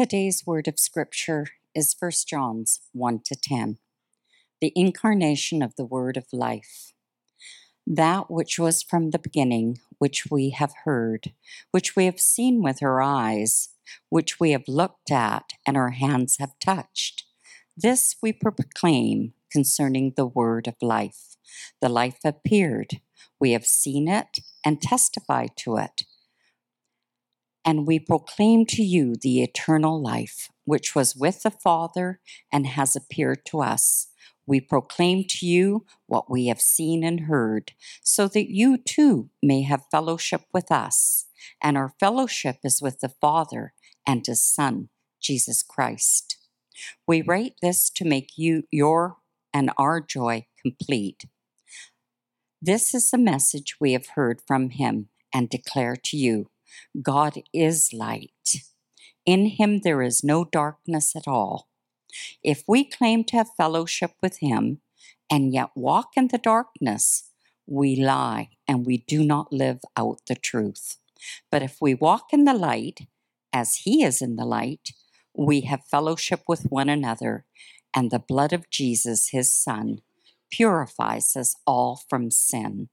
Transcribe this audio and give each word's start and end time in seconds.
Today's 0.00 0.44
word 0.46 0.68
of 0.68 0.78
scripture 0.78 1.48
is 1.74 1.96
1 1.98 2.12
John's 2.24 2.82
1 2.92 3.20
to 3.24 3.34
10. 3.34 3.78
The 4.60 4.72
incarnation 4.76 5.60
of 5.60 5.74
the 5.74 5.84
word 5.84 6.16
of 6.16 6.26
life. 6.32 6.92
That 7.84 8.30
which 8.30 8.60
was 8.60 8.84
from 8.84 9.10
the 9.10 9.18
beginning, 9.18 9.80
which 9.98 10.26
we 10.30 10.50
have 10.50 10.72
heard, 10.84 11.32
which 11.72 11.96
we 11.96 12.04
have 12.04 12.20
seen 12.20 12.62
with 12.62 12.80
our 12.80 13.02
eyes, 13.02 13.70
which 14.08 14.38
we 14.38 14.52
have 14.52 14.68
looked 14.68 15.10
at 15.10 15.54
and 15.66 15.76
our 15.76 15.90
hands 15.90 16.36
have 16.38 16.56
touched. 16.60 17.24
This 17.76 18.14
we 18.22 18.32
proclaim 18.32 19.34
concerning 19.50 20.12
the 20.16 20.26
word 20.26 20.68
of 20.68 20.76
life. 20.80 21.34
The 21.82 21.88
life 21.88 22.20
appeared. 22.24 23.00
We 23.40 23.50
have 23.50 23.66
seen 23.66 24.06
it 24.06 24.38
and 24.64 24.80
testify 24.80 25.48
to 25.56 25.76
it 25.78 26.02
and 27.68 27.86
we 27.86 27.98
proclaim 27.98 28.64
to 28.64 28.82
you 28.82 29.14
the 29.14 29.42
eternal 29.42 30.00
life, 30.00 30.48
which 30.64 30.94
was 30.94 31.14
with 31.14 31.42
the 31.42 31.50
Father 31.50 32.18
and 32.50 32.66
has 32.66 32.96
appeared 32.96 33.44
to 33.44 33.60
us. 33.60 34.06
We 34.46 34.58
proclaim 34.58 35.24
to 35.28 35.44
you 35.44 35.84
what 36.06 36.30
we 36.30 36.46
have 36.46 36.62
seen 36.62 37.04
and 37.04 37.26
heard, 37.26 37.72
so 38.02 38.26
that 38.28 38.50
you 38.50 38.78
too 38.78 39.28
may 39.42 39.64
have 39.64 39.82
fellowship 39.90 40.44
with 40.50 40.72
us. 40.72 41.26
And 41.62 41.76
our 41.76 41.92
fellowship 42.00 42.56
is 42.64 42.80
with 42.80 43.00
the 43.00 43.10
Father 43.10 43.74
and 44.06 44.24
His 44.26 44.42
Son, 44.42 44.88
Jesus 45.20 45.62
Christ. 45.62 46.38
We 47.06 47.20
write 47.20 47.56
this 47.60 47.90
to 47.90 48.06
make 48.06 48.38
you 48.38 48.62
your 48.72 49.18
and 49.52 49.72
our 49.76 50.00
joy 50.00 50.46
complete. 50.62 51.26
This 52.62 52.94
is 52.94 53.10
the 53.10 53.18
message 53.18 53.76
we 53.78 53.92
have 53.92 54.06
heard 54.14 54.40
from 54.46 54.70
Him 54.70 55.10
and 55.34 55.50
declare 55.50 55.96
to 56.04 56.16
you 56.16 56.48
God 57.00 57.42
is 57.52 57.92
light. 57.92 58.62
In 59.24 59.46
him 59.46 59.80
there 59.80 60.02
is 60.02 60.24
no 60.24 60.44
darkness 60.44 61.14
at 61.14 61.28
all. 61.28 61.68
If 62.42 62.64
we 62.66 62.84
claim 62.84 63.24
to 63.24 63.36
have 63.36 63.48
fellowship 63.56 64.12
with 64.22 64.38
him 64.38 64.80
and 65.30 65.52
yet 65.52 65.70
walk 65.74 66.10
in 66.16 66.28
the 66.28 66.38
darkness, 66.38 67.30
we 67.66 67.96
lie 67.96 68.50
and 68.66 68.86
we 68.86 68.98
do 68.98 69.22
not 69.22 69.52
live 69.52 69.80
out 69.96 70.20
the 70.26 70.34
truth. 70.34 70.98
But 71.50 71.62
if 71.62 71.76
we 71.80 71.94
walk 71.94 72.32
in 72.32 72.44
the 72.44 72.54
light, 72.54 73.00
as 73.52 73.76
he 73.76 74.02
is 74.02 74.22
in 74.22 74.36
the 74.36 74.44
light, 74.44 74.92
we 75.34 75.62
have 75.62 75.84
fellowship 75.84 76.42
with 76.48 76.66
one 76.70 76.88
another, 76.88 77.44
and 77.94 78.10
the 78.10 78.18
blood 78.18 78.52
of 78.52 78.70
Jesus, 78.70 79.28
his 79.28 79.52
Son, 79.52 80.00
purifies 80.50 81.36
us 81.36 81.54
all 81.66 82.00
from 82.08 82.30
sin. 82.30 82.88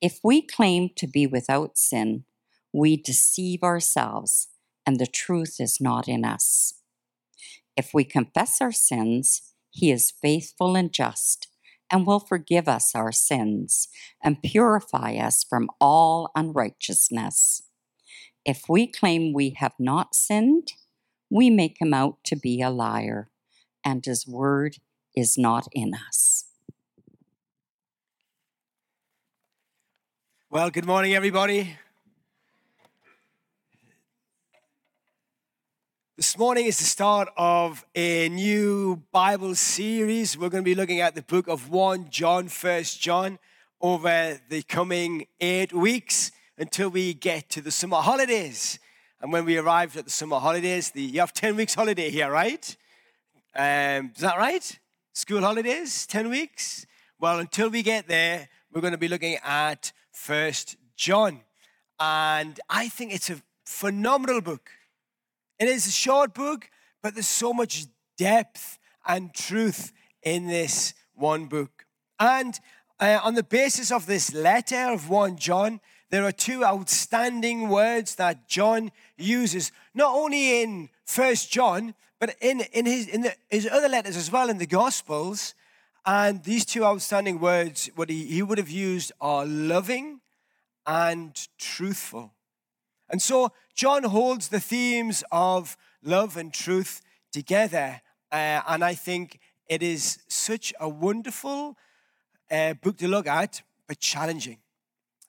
If 0.00 0.20
we 0.22 0.42
claim 0.42 0.90
to 0.96 1.06
be 1.06 1.26
without 1.26 1.76
sin, 1.76 2.24
we 2.72 2.96
deceive 2.96 3.62
ourselves 3.62 4.48
and 4.86 4.98
the 4.98 5.06
truth 5.06 5.56
is 5.60 5.80
not 5.80 6.08
in 6.08 6.24
us. 6.24 6.74
If 7.76 7.92
we 7.94 8.04
confess 8.04 8.60
our 8.60 8.72
sins, 8.72 9.42
he 9.70 9.90
is 9.90 10.10
faithful 10.10 10.76
and 10.76 10.92
just 10.92 11.48
and 11.90 12.06
will 12.06 12.20
forgive 12.20 12.68
us 12.68 12.94
our 12.94 13.12
sins 13.12 13.88
and 14.22 14.42
purify 14.42 15.14
us 15.14 15.44
from 15.44 15.68
all 15.80 16.30
unrighteousness. 16.34 17.62
If 18.44 18.64
we 18.68 18.86
claim 18.86 19.32
we 19.32 19.50
have 19.58 19.74
not 19.78 20.14
sinned, 20.14 20.72
we 21.28 21.50
make 21.50 21.80
him 21.80 21.92
out 21.92 22.18
to 22.24 22.36
be 22.36 22.62
a 22.62 22.70
liar, 22.70 23.30
and 23.84 24.04
his 24.04 24.26
word 24.26 24.76
is 25.14 25.36
not 25.36 25.68
in 25.72 25.92
us. 25.94 26.46
Well, 30.48 30.70
good 30.70 30.86
morning, 30.86 31.14
everybody. 31.14 31.76
This 36.20 36.36
morning 36.36 36.66
is 36.66 36.76
the 36.76 36.84
start 36.84 37.30
of 37.38 37.82
a 37.94 38.28
new 38.28 39.02
Bible 39.10 39.54
series. 39.54 40.36
We're 40.36 40.50
going 40.50 40.62
to 40.62 40.70
be 40.70 40.74
looking 40.74 41.00
at 41.00 41.14
the 41.14 41.22
book 41.22 41.48
of 41.48 41.70
1 41.70 42.10
John, 42.10 42.46
1 42.46 42.82
John, 42.98 43.38
over 43.80 44.38
the 44.50 44.62
coming 44.64 45.28
eight 45.40 45.72
weeks 45.72 46.30
until 46.58 46.90
we 46.90 47.14
get 47.14 47.48
to 47.48 47.62
the 47.62 47.70
summer 47.70 48.02
holidays. 48.02 48.78
And 49.22 49.32
when 49.32 49.46
we 49.46 49.56
arrive 49.56 49.96
at 49.96 50.04
the 50.04 50.10
summer 50.10 50.38
holidays, 50.38 50.90
the, 50.90 51.00
you 51.00 51.20
have 51.20 51.32
10 51.32 51.56
weeks 51.56 51.72
holiday 51.72 52.10
here, 52.10 52.30
right? 52.30 52.76
Um, 53.56 54.12
is 54.14 54.20
that 54.20 54.36
right? 54.36 54.78
School 55.14 55.40
holidays, 55.40 56.06
10 56.06 56.28
weeks? 56.28 56.84
Well, 57.18 57.38
until 57.38 57.70
we 57.70 57.82
get 57.82 58.08
there, 58.08 58.50
we're 58.74 58.82
going 58.82 58.92
to 58.92 58.98
be 58.98 59.08
looking 59.08 59.38
at 59.42 59.90
1 60.26 60.52
John. 60.96 61.40
And 61.98 62.60
I 62.68 62.88
think 62.88 63.14
it's 63.14 63.30
a 63.30 63.40
phenomenal 63.64 64.42
book. 64.42 64.70
It 65.60 65.68
is 65.68 65.86
a 65.86 65.90
short 65.90 66.32
book, 66.32 66.70
but 67.02 67.12
there's 67.12 67.28
so 67.28 67.52
much 67.52 67.84
depth 68.16 68.78
and 69.06 69.34
truth 69.34 69.92
in 70.22 70.46
this 70.46 70.94
one 71.14 71.48
book. 71.48 71.84
And 72.18 72.58
uh, 72.98 73.20
on 73.22 73.34
the 73.34 73.42
basis 73.42 73.92
of 73.92 74.06
this 74.06 74.32
letter 74.32 74.90
of 74.90 75.10
1 75.10 75.36
John, 75.36 75.80
there 76.08 76.24
are 76.24 76.32
two 76.32 76.64
outstanding 76.64 77.68
words 77.68 78.14
that 78.14 78.48
John 78.48 78.90
uses, 79.18 79.70
not 79.92 80.14
only 80.14 80.62
in 80.62 80.88
1 81.14 81.34
John, 81.50 81.94
but 82.18 82.36
in, 82.40 82.62
in, 82.72 82.86
his, 82.86 83.06
in 83.08 83.20
the, 83.20 83.34
his 83.50 83.68
other 83.70 83.88
letters 83.88 84.16
as 84.16 84.32
well 84.32 84.48
in 84.48 84.56
the 84.56 84.66
Gospels. 84.66 85.54
And 86.06 86.42
these 86.42 86.64
two 86.64 86.86
outstanding 86.86 87.38
words, 87.38 87.90
what 87.96 88.08
he, 88.08 88.24
he 88.24 88.42
would 88.42 88.56
have 88.56 88.70
used 88.70 89.12
are 89.20 89.44
loving 89.44 90.20
and 90.86 91.38
truthful. 91.58 92.32
And 93.10 93.20
so 93.20 93.52
John 93.74 94.04
holds 94.04 94.48
the 94.48 94.60
themes 94.60 95.24
of 95.32 95.76
love 96.02 96.36
and 96.36 96.54
truth 96.54 97.02
together. 97.32 98.00
Uh, 98.32 98.62
and 98.68 98.84
I 98.84 98.94
think 98.94 99.40
it 99.68 99.82
is 99.82 100.20
such 100.28 100.72
a 100.80 100.88
wonderful 100.88 101.76
uh, 102.50 102.74
book 102.74 102.96
to 102.98 103.08
look 103.08 103.26
at, 103.26 103.62
but 103.86 103.98
challenging. 103.98 104.58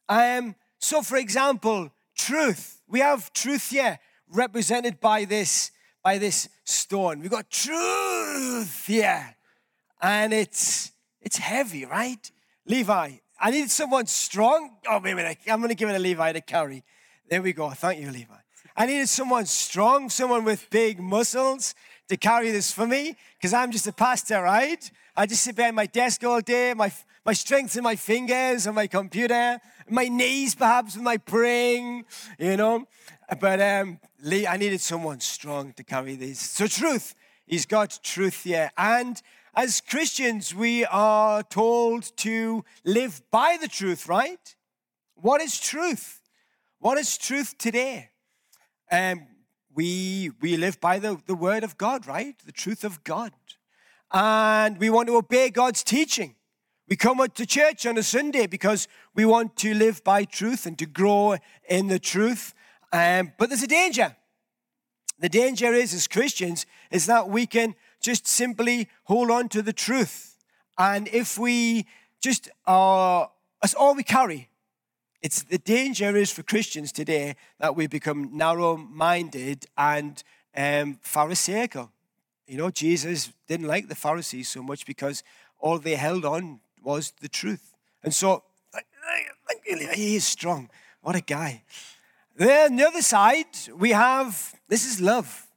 Um, 0.08 0.56
so, 0.80 1.02
for 1.02 1.18
example, 1.18 1.92
truth. 2.16 2.82
We 2.88 3.00
have 3.00 3.34
truth 3.34 3.70
here 3.70 4.00
represented 4.28 5.00
by 5.00 5.26
this, 5.26 5.72
by 6.04 6.18
this 6.18 6.50
stone. 6.64 7.22
We've 7.22 7.32
got 7.32 7.50
truth 7.50 8.86
here. 8.86 9.36
And 10.02 10.34
it's, 10.34 10.92
it's 11.22 11.38
heavy, 11.38 11.86
right? 11.86 12.32
Levi, 12.66 13.12
I 13.40 13.52
need 13.52 13.70
someone 13.72 14.08
strong. 14.08 14.78
Oh, 14.88 15.00
wait 15.04 15.12
a 15.12 15.16
minute. 15.16 15.38
I'm 15.48 15.60
going 15.60 15.70
to 15.70 15.76
give 15.76 15.90
it 15.90 15.94
to 15.94 16.00
Levi 16.00 16.32
to 16.34 16.42
carry. 16.42 16.84
There 17.32 17.42
we 17.42 17.54
go. 17.54 17.70
Thank 17.70 18.02
you, 18.02 18.12
Levi. 18.12 18.34
I 18.76 18.86
needed 18.86 19.08
someone 19.08 19.46
strong, 19.46 20.10
someone 20.10 20.44
with 20.44 20.70
big 20.70 21.00
muscles 21.00 21.74
to 22.10 22.18
carry 22.18 22.52
this 22.52 22.74
for 22.74 22.86
me 22.86 23.16
because 23.38 23.54
I'm 23.54 23.72
just 23.72 23.88
a 23.88 23.94
pastor, 23.94 24.42
right? 24.42 24.92
I 25.16 25.28
just 25.28 25.44
sit 25.44 25.56
behind 25.56 25.78
my 25.78 25.86
desk 25.86 26.26
all 26.26 26.42
day. 26.42 26.74
My, 26.74 26.92
my 27.26 27.32
strength's 27.32 27.78
in 27.78 27.86
my 27.86 27.96
fingers 27.96 28.66
and 28.68 28.76
my 28.76 28.86
computer, 28.86 29.62
my 29.88 30.10
knees 30.10 30.56
perhaps 30.56 30.96
with 30.96 31.06
my 31.06 31.16
praying, 31.16 32.04
you 32.38 32.58
know. 32.58 32.86
But 33.40 33.62
um, 33.62 34.02
Lee, 34.22 34.46
I 34.46 34.58
needed 34.58 34.82
someone 34.82 35.22
strong 35.22 35.72
to 35.78 35.86
carry 35.86 36.18
this. 36.18 36.38
So, 36.38 36.68
truth, 36.68 37.16
he's 37.46 37.66
got 37.66 37.98
truth 38.04 38.44
here. 38.44 38.72
And 38.78 39.22
as 39.56 39.80
Christians, 39.80 40.54
we 40.54 40.84
are 40.84 41.44
told 41.44 42.12
to 42.18 42.66
live 42.84 43.22
by 43.32 43.58
the 43.62 43.70
truth, 43.70 44.10
right? 44.10 44.54
What 45.16 45.40
is 45.40 45.58
truth? 45.58 46.21
What 46.82 46.98
is 46.98 47.16
truth 47.16 47.60
today? 47.60 48.10
Um, 48.92 49.28
we, 49.72 50.32
we 50.42 50.58
live 50.58 50.82
by 50.82 50.98
the, 50.98 51.22
the 51.28 51.36
word 51.36 51.64
of 51.64 51.78
God, 51.78 52.08
right? 52.08 52.34
The 52.44 52.52
truth 52.52 52.84
of 52.84 53.04
God. 53.04 53.32
And 54.12 54.80
we 54.80 54.90
want 54.90 55.08
to 55.10 55.16
obey 55.16 55.52
God's 55.52 55.84
teaching. 55.84 56.34
We 56.90 56.96
come 56.96 57.24
to 57.24 57.46
church 57.46 57.86
on 57.86 58.00
a 58.00 58.04
Sunday 58.04 58.48
because 58.48 58.88
we 59.14 59.26
want 59.26 59.58
to 59.58 59.76
live 59.76 60.04
by 60.04 60.24
truth 60.24 60.66
and 60.66 60.76
to 60.80 60.88
grow 60.88 61.38
in 61.70 61.88
the 61.88 62.00
truth. 62.00 62.56
Um, 62.92 63.34
but 63.38 63.50
there's 63.50 63.62
a 63.62 63.68
danger. 63.68 64.16
The 65.20 65.30
danger 65.30 65.72
is, 65.76 65.94
as 65.94 66.08
Christians, 66.08 66.66
is 66.90 67.06
that 67.06 67.30
we 67.30 67.46
can 67.46 67.76
just 68.02 68.26
simply 68.26 68.90
hold 69.04 69.30
on 69.30 69.50
to 69.50 69.62
the 69.62 69.72
truth. 69.72 70.36
And 70.80 71.08
if 71.10 71.38
we 71.38 71.86
just 72.24 72.50
are, 72.66 73.30
that's 73.62 73.76
all 73.76 73.94
we 73.94 74.02
carry, 74.02 74.50
it's 75.22 75.44
the 75.44 75.58
danger 75.58 76.16
is 76.16 76.32
for 76.32 76.44
Christians 76.44 76.92
today 76.92 77.36
that 77.60 77.76
we 77.76 77.88
become 77.88 78.36
narrow-minded 78.36 79.68
and 79.78 80.24
um, 80.56 81.00
Pharisaical. 81.02 81.92
You 82.48 82.58
know, 82.58 82.72
Jesus 82.72 83.32
didn't 83.48 83.68
like 83.68 83.88
the 83.88 83.96
Pharisees 83.96 84.50
so 84.50 84.64
much 84.64 84.86
because 84.86 85.24
all 85.60 85.78
they 85.78 85.96
held 85.96 86.26
on 86.26 86.60
was 86.84 87.14
the 87.22 87.30
truth. 87.30 87.76
And 88.04 88.14
so, 88.14 88.44
he 89.66 90.16
is 90.16 90.26
strong. 90.26 90.70
What 91.02 91.16
a 91.16 91.22
guy. 91.22 91.64
Then 92.36 92.76
the 92.76 92.88
other 92.88 93.02
side, 93.02 93.46
we 93.78 93.92
have 93.92 94.54
this 94.68 94.86
is 94.86 95.00
love. 95.00 95.48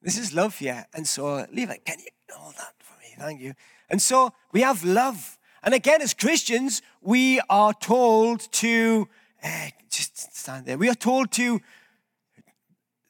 This 0.00 0.16
is 0.18 0.32
love 0.32 0.58
here. 0.58 0.86
And 0.94 1.06
so, 1.06 1.46
Levi, 1.52 1.76
can 1.84 1.98
you 1.98 2.08
hold 2.30 2.54
that 2.56 2.74
for 2.78 2.98
me? 2.98 3.14
Thank 3.18 3.40
you. 3.40 3.54
And 3.90 4.00
so 4.00 4.32
we 4.52 4.62
have 4.62 4.84
love. 4.84 5.38
And 5.62 5.74
again, 5.74 6.02
as 6.02 6.14
Christians, 6.14 6.82
we 7.00 7.40
are 7.48 7.72
told 7.72 8.40
to 8.52 9.08
uh, 9.42 9.68
just 9.90 10.36
stand 10.36 10.66
there. 10.66 10.78
We 10.78 10.88
are 10.88 10.94
told 10.94 11.30
to 11.32 11.60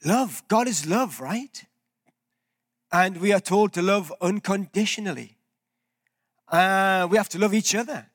love. 0.04 0.42
God 0.48 0.68
is 0.68 0.86
love, 0.86 1.20
right? 1.20 1.64
And 2.90 3.18
we 3.18 3.32
are 3.32 3.40
told 3.40 3.72
to 3.74 3.82
love 3.82 4.12
unconditionally. 4.20 5.36
Uh, 6.48 7.08
we 7.10 7.16
have 7.16 7.30
to 7.30 7.38
love 7.38 7.54
each 7.54 7.74
other. 7.74 8.06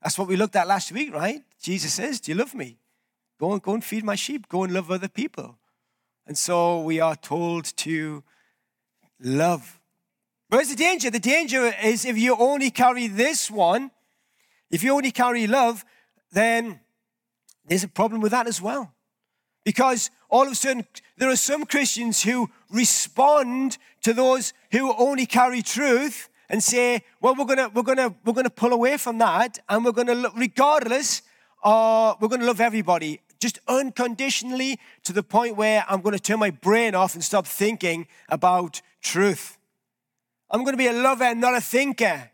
That's 0.00 0.18
what 0.18 0.28
we 0.28 0.36
looked 0.36 0.54
at 0.54 0.68
last 0.68 0.92
week, 0.92 1.12
right? 1.12 1.42
Jesus 1.60 1.94
says, 1.94 2.20
Do 2.20 2.30
you 2.30 2.38
love 2.38 2.54
me? 2.54 2.78
Go 3.40 3.52
and, 3.52 3.62
go 3.62 3.74
and 3.74 3.82
feed 3.82 4.04
my 4.04 4.14
sheep. 4.14 4.48
Go 4.48 4.62
and 4.62 4.72
love 4.72 4.90
other 4.90 5.08
people. 5.08 5.58
And 6.26 6.38
so 6.38 6.80
we 6.82 7.00
are 7.00 7.16
told 7.16 7.64
to 7.78 8.22
love. 9.20 9.80
Where's 10.48 10.68
the 10.68 10.76
danger? 10.76 11.10
The 11.10 11.18
danger 11.18 11.72
is 11.82 12.04
if 12.04 12.18
you 12.18 12.36
only 12.36 12.70
carry 12.70 13.06
this 13.06 13.50
one, 13.50 13.90
if 14.70 14.82
you 14.82 14.92
only 14.92 15.10
carry 15.10 15.46
love, 15.46 15.84
then 16.32 16.80
there's 17.66 17.84
a 17.84 17.88
problem 17.88 18.20
with 18.20 18.32
that 18.32 18.46
as 18.46 18.60
well. 18.60 18.92
Because 19.64 20.10
all 20.28 20.42
of 20.42 20.52
a 20.52 20.54
sudden, 20.54 20.86
there 21.16 21.30
are 21.30 21.36
some 21.36 21.64
Christians 21.64 22.22
who 22.22 22.50
respond 22.70 23.78
to 24.02 24.12
those 24.12 24.52
who 24.72 24.94
only 24.96 25.26
carry 25.26 25.62
truth 25.62 26.28
and 26.50 26.62
say, 26.62 27.02
well, 27.20 27.34
we're 27.34 27.46
gonna, 27.46 27.70
we're 27.70 27.82
gonna, 27.82 28.14
we're 28.24 28.34
gonna 28.34 28.50
pull 28.50 28.72
away 28.72 28.96
from 28.98 29.18
that 29.18 29.58
and 29.68 29.84
we're 29.84 29.92
gonna, 29.92 30.30
regardless, 30.36 31.22
uh, 31.62 32.14
we're 32.20 32.28
gonna 32.28 32.44
love 32.44 32.60
everybody 32.60 33.20
just 33.40 33.58
unconditionally 33.68 34.78
to 35.02 35.12
the 35.12 35.22
point 35.22 35.56
where 35.56 35.84
I'm 35.88 36.00
gonna 36.00 36.18
turn 36.18 36.38
my 36.38 36.50
brain 36.50 36.94
off 36.94 37.14
and 37.14 37.24
stop 37.24 37.46
thinking 37.46 38.06
about 38.28 38.82
truth. 39.02 39.58
I'm 40.54 40.62
gonna 40.62 40.76
be 40.76 40.86
a 40.86 40.92
lover, 40.92 41.34
not 41.34 41.56
a 41.56 41.60
thinker. 41.60 42.30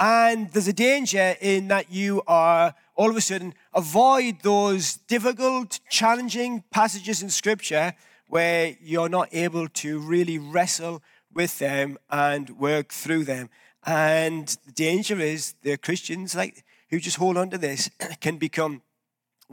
And 0.00 0.50
there's 0.52 0.68
a 0.68 0.72
danger 0.72 1.36
in 1.38 1.68
that 1.68 1.92
you 1.92 2.22
are 2.26 2.74
all 2.96 3.10
of 3.10 3.16
a 3.16 3.20
sudden 3.20 3.52
avoid 3.74 4.40
those 4.40 4.96
difficult, 4.96 5.78
challenging 5.90 6.64
passages 6.70 7.22
in 7.22 7.28
Scripture 7.28 7.92
where 8.26 8.74
you're 8.80 9.10
not 9.10 9.28
able 9.32 9.68
to 9.68 9.98
really 9.98 10.38
wrestle 10.38 11.02
with 11.34 11.58
them 11.58 11.98
and 12.08 12.58
work 12.58 12.90
through 12.90 13.24
them. 13.24 13.50
And 13.84 14.48
the 14.64 14.72
danger 14.72 15.20
is 15.20 15.54
are 15.66 15.76
Christians 15.76 16.34
like 16.34 16.64
who 16.88 16.98
just 16.98 17.18
hold 17.18 17.36
on 17.36 17.50
to 17.50 17.58
this 17.58 17.90
can 18.22 18.38
become 18.38 18.80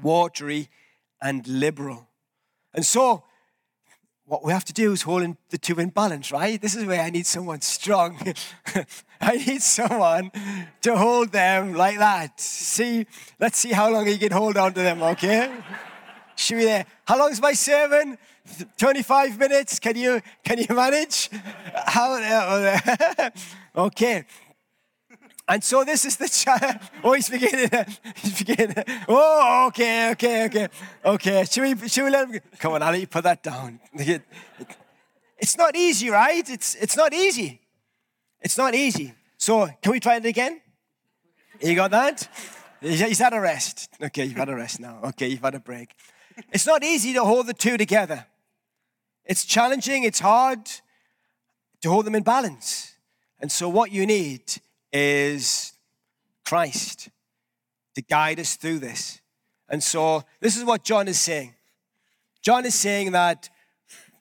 watery 0.02 0.70
and 1.22 1.46
liberal. 1.46 2.08
And 2.74 2.86
so 2.86 3.26
what 4.28 4.44
we 4.44 4.52
have 4.52 4.66
to 4.66 4.74
do 4.74 4.92
is 4.92 5.04
hold 5.04 5.36
the 5.50 5.58
two 5.58 5.80
in 5.80 5.90
balance, 5.90 6.32
right? 6.32 6.60
This 6.60 6.76
is 6.76 6.86
where 6.86 7.02
I 7.02 7.10
need 7.12 7.28
someone 7.28 7.62
strong. 7.62 8.18
I 9.22 9.38
need 9.38 9.62
someone 9.62 10.32
to 10.82 10.98
hold 10.98 11.32
them 11.32 11.74
like 11.74 12.00
that. 12.00 12.40
See, 12.40 13.06
let's 13.40 13.60
see 13.60 13.72
how 13.72 13.92
long 13.92 14.08
you 14.08 14.18
can 14.18 14.32
hold 14.32 14.58
on 14.58 14.74
to 14.74 14.82
them, 14.82 15.04
okay? 15.04 15.52
Should 16.36 16.58
we 16.58 16.66
there? 16.66 16.86
How 17.06 17.20
long 17.20 17.32
is 17.32 17.42
my 17.42 17.54
sermon? 17.54 18.18
25 18.78 19.40
minutes. 19.40 19.80
Can 19.80 19.96
you 19.96 20.22
can 20.44 20.60
you 20.60 20.76
manage? 20.76 21.30
How 21.86 22.14
uh, 22.14 23.30
okay. 23.76 24.26
And 25.48 25.64
so 25.64 25.84
this 25.84 26.06
is 26.06 26.16
the 26.18 26.28
child. 26.44 26.78
Oh, 27.04 27.14
he's 27.14 27.30
beginning. 27.30 27.70
He's 28.16 28.44
beginning. 28.44 28.84
Oh, 29.08 29.68
okay, 29.68 30.12
okay, 30.12 30.46
okay, 30.46 30.68
okay. 31.06 31.46
Should 31.46 31.64
we, 31.82 31.88
should 31.88 32.06
we 32.06 32.10
let 32.10 32.28
him? 32.28 32.34
Go? 32.34 32.40
Come 32.58 32.74
on, 32.74 32.84
I'll 32.84 33.06
put 33.06 33.24
that 33.24 33.44
down. 33.44 33.80
It's 35.38 35.58
not 35.58 35.76
easy, 35.76 36.10
right? 36.10 36.50
It's, 36.50 36.76
it's 36.76 36.96
not 36.96 37.14
easy. 37.14 37.60
It's 38.40 38.58
not 38.58 38.74
easy. 38.74 39.14
So, 39.38 39.68
can 39.82 39.92
we 39.92 40.00
try 40.00 40.16
it 40.16 40.26
again? 40.26 40.62
You 41.62 41.76
got 41.76 41.92
that? 41.92 42.30
He's 42.80 43.20
had 43.20 43.34
a 43.34 43.42
rest. 43.42 43.90
Okay, 44.02 44.26
you've 44.26 44.38
had 44.38 44.48
a 44.48 44.56
rest 44.56 44.80
now. 44.80 45.00
Okay, 45.04 45.28
you've 45.28 45.42
had 45.42 45.54
a 45.54 45.60
break. 45.60 45.94
It's 46.54 46.66
not 46.66 46.86
easy 46.86 47.12
to 47.14 47.24
hold 47.26 47.48
the 47.48 47.54
two 47.54 47.78
together. 47.78 48.26
It's 49.26 49.44
challenging, 49.44 50.06
it's 50.06 50.22
hard 50.22 50.66
to 51.82 51.90
hold 51.90 52.06
them 52.06 52.16
in 52.16 52.24
balance. 52.24 52.94
And 53.42 53.52
so, 53.52 53.68
what 53.68 53.92
you 53.92 54.06
need 54.06 54.42
is 54.96 55.74
Christ 56.46 57.10
to 57.96 58.02
guide 58.02 58.40
us 58.40 58.56
through 58.56 58.80
this. 58.80 59.20
And 59.68 59.84
so 59.84 60.24
this 60.40 60.56
is 60.56 60.64
what 60.64 60.86
John 60.86 61.10
is 61.10 61.20
saying. 61.20 61.54
John 62.42 62.66
is 62.66 62.76
saying 62.76 63.12
that 63.12 63.50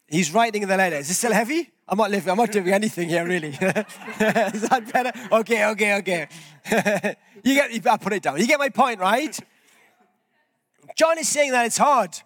he's 0.08 0.32
writing 0.34 0.66
the 0.66 0.76
letter. 0.76 0.96
Is 0.96 1.10
it 1.10 1.14
still 1.14 1.32
heavy? 1.32 1.70
I'm 1.86 1.98
not 1.98 2.10
living, 2.10 2.30
I'm 2.30 2.38
not 2.38 2.50
doing 2.50 2.70
anything 2.70 3.08
here, 3.08 3.24
really. 3.24 3.48
is 3.50 3.56
that 4.68 4.90
better? 4.92 5.12
Okay, 5.30 5.66
okay, 5.66 5.96
okay. 5.98 6.28
you 7.44 7.54
get, 7.54 7.86
I 7.86 7.96
put 7.98 8.14
it 8.14 8.22
down. 8.22 8.40
You 8.40 8.46
get 8.46 8.58
my 8.58 8.70
point, 8.70 8.98
right? 8.98 9.38
John 10.96 11.18
is 11.18 11.28
saying 11.28 11.52
that 11.52 11.66
it's 11.66 11.76
hard 11.76 12.18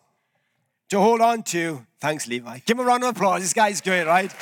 to 0.88 1.00
hold 1.00 1.20
on 1.20 1.42
to. 1.42 1.84
Thanks, 2.00 2.26
Levi. 2.28 2.60
Give 2.64 2.78
him 2.78 2.84
a 2.84 2.88
round 2.88 3.02
of 3.02 3.10
applause. 3.10 3.42
This 3.42 3.52
guy's 3.52 3.80
great, 3.80 4.04
right? 4.04 4.32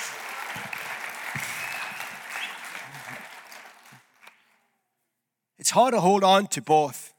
It's 5.66 5.72
hard 5.72 5.94
to 5.94 6.00
hold 6.00 6.22
on 6.22 6.46
to 6.46 6.62
both 6.62 7.12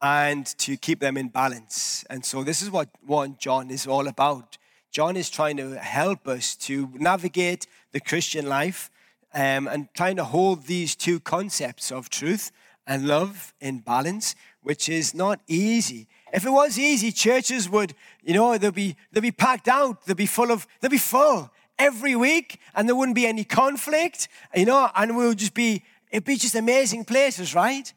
and 0.00 0.46
to 0.56 0.78
keep 0.78 0.98
them 0.98 1.18
in 1.18 1.28
balance. 1.28 2.06
And 2.08 2.24
so 2.24 2.42
this 2.42 2.62
is 2.62 2.70
what 2.70 2.88
1 3.04 3.36
John 3.38 3.70
is 3.70 3.86
all 3.86 4.08
about. 4.08 4.56
John 4.90 5.14
is 5.14 5.28
trying 5.28 5.58
to 5.58 5.78
help 5.78 6.26
us 6.26 6.56
to 6.68 6.88
navigate 6.94 7.66
the 7.90 8.00
Christian 8.00 8.46
life 8.46 8.90
um, 9.34 9.68
and 9.68 9.88
trying 9.92 10.16
to 10.16 10.24
hold 10.24 10.62
these 10.62 10.96
two 10.96 11.20
concepts 11.20 11.92
of 11.92 12.08
truth 12.08 12.50
and 12.86 13.06
love 13.06 13.52
in 13.60 13.80
balance, 13.80 14.36
which 14.62 14.88
is 14.88 15.12
not 15.12 15.40
easy. 15.46 16.08
If 16.32 16.46
it 16.46 16.50
was 16.50 16.78
easy, 16.78 17.12
churches 17.12 17.68
would, 17.68 17.92
you 18.22 18.32
know, 18.32 18.56
they'll 18.56 18.72
be 18.72 18.96
they'll 19.12 19.20
be 19.20 19.32
packed 19.32 19.68
out, 19.68 20.06
they'll 20.06 20.16
be 20.16 20.24
full 20.24 20.50
of, 20.50 20.66
they'll 20.80 20.90
be 20.90 20.96
full 20.96 21.50
every 21.78 22.16
week, 22.16 22.58
and 22.74 22.88
there 22.88 22.96
wouldn't 22.96 23.16
be 23.16 23.26
any 23.26 23.44
conflict, 23.44 24.28
you 24.54 24.64
know, 24.64 24.88
and 24.94 25.14
we 25.14 25.26
would 25.26 25.38
just 25.38 25.52
be 25.52 25.82
It'd 26.12 26.24
be 26.24 26.36
just 26.36 26.54
amazing 26.54 27.06
places, 27.06 27.54
right? 27.54 27.92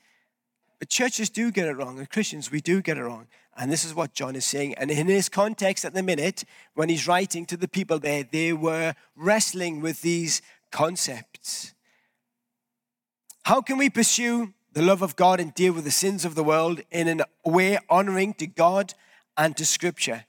But 0.80 0.90
churches 0.90 1.30
do 1.30 1.52
get 1.52 1.68
it 1.68 1.74
wrong, 1.74 2.00
and 2.00 2.10
Christians, 2.10 2.50
we 2.50 2.62
do 2.62 2.82
get 2.82 2.98
it 2.98 3.04
wrong. 3.04 3.28
And 3.58 3.72
this 3.72 3.86
is 3.86 3.94
what 3.94 4.14
John 4.14 4.36
is 4.36 4.46
saying. 4.46 4.74
And 4.76 4.90
in 4.90 5.08
his 5.08 5.30
context 5.30 5.86
at 5.86 5.94
the 5.94 6.02
minute, 6.02 6.44
when 6.74 6.90
he's 6.90 7.08
writing 7.08 7.46
to 7.46 7.58
the 7.58 7.68
people 7.68 8.00
there, 8.00 8.24
they 8.24 8.52
were 8.52 8.96
wrestling 9.16 9.82
with 9.82 10.02
these 10.02 10.42
concepts. 10.72 11.74
How 13.44 13.62
can 13.62 13.78
we 13.78 13.90
pursue 13.90 14.54
the 14.74 14.82
love 14.82 15.02
of 15.02 15.16
God 15.16 15.40
and 15.40 15.54
deal 15.54 15.74
with 15.74 15.84
the 15.84 15.92
sins 15.92 16.26
of 16.26 16.36
the 16.36 16.44
world 16.44 16.82
in 16.92 17.22
a 17.22 17.50
way 17.50 17.78
honoring 17.89 18.34
to 18.36 18.48
God 18.48 18.94
and 19.38 19.56
to 19.56 19.66
Scripture? 19.66 20.25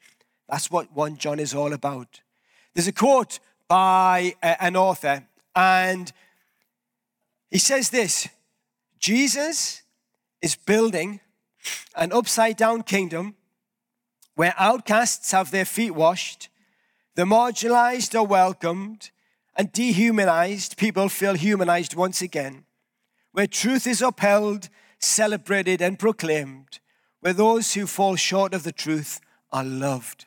That's 0.49 0.71
what 0.71 0.93
1 0.93 1.17
John 1.17 1.41
is 1.41 1.55
all 1.55 1.73
about. 1.73 2.21
There's 2.75 2.87
a 2.87 2.93
quote 2.93 3.41
by 3.69 4.35
an 4.43 4.77
author, 4.77 5.27
and 5.57 6.13
he 7.51 7.59
says 7.59 7.91
this 7.91 8.29
Jesus 8.99 9.83
is 10.43 10.57
building 10.57 11.21
an 11.95 12.13
upside 12.13 12.57
down 12.57 12.83
kingdom 12.83 13.35
where 14.35 14.55
outcasts 14.59 15.33
have 15.33 15.51
their 15.51 15.65
feet 15.65 15.93
washed, 15.93 16.49
the 17.15 17.25
marginalized 17.25 18.15
are 18.15 18.27
welcomed, 18.27 19.11
and 19.57 19.73
dehumanized 19.73 20.77
people 20.77 21.09
feel 21.09 21.35
humanized 21.35 21.95
once 21.95 22.21
again, 22.21 22.65
where 23.33 23.47
truth 23.47 23.87
is 23.87 24.03
upheld, 24.03 24.69
celebrated, 24.99 25.81
and 25.81 25.99
proclaimed, 25.99 26.79
where 27.21 27.33
those 27.33 27.73
who 27.73 27.87
fall 27.87 28.17
short 28.17 28.53
of 28.53 28.63
the 28.63 28.73
truth 28.73 29.21
are 29.51 29.65
loved. 29.65 30.27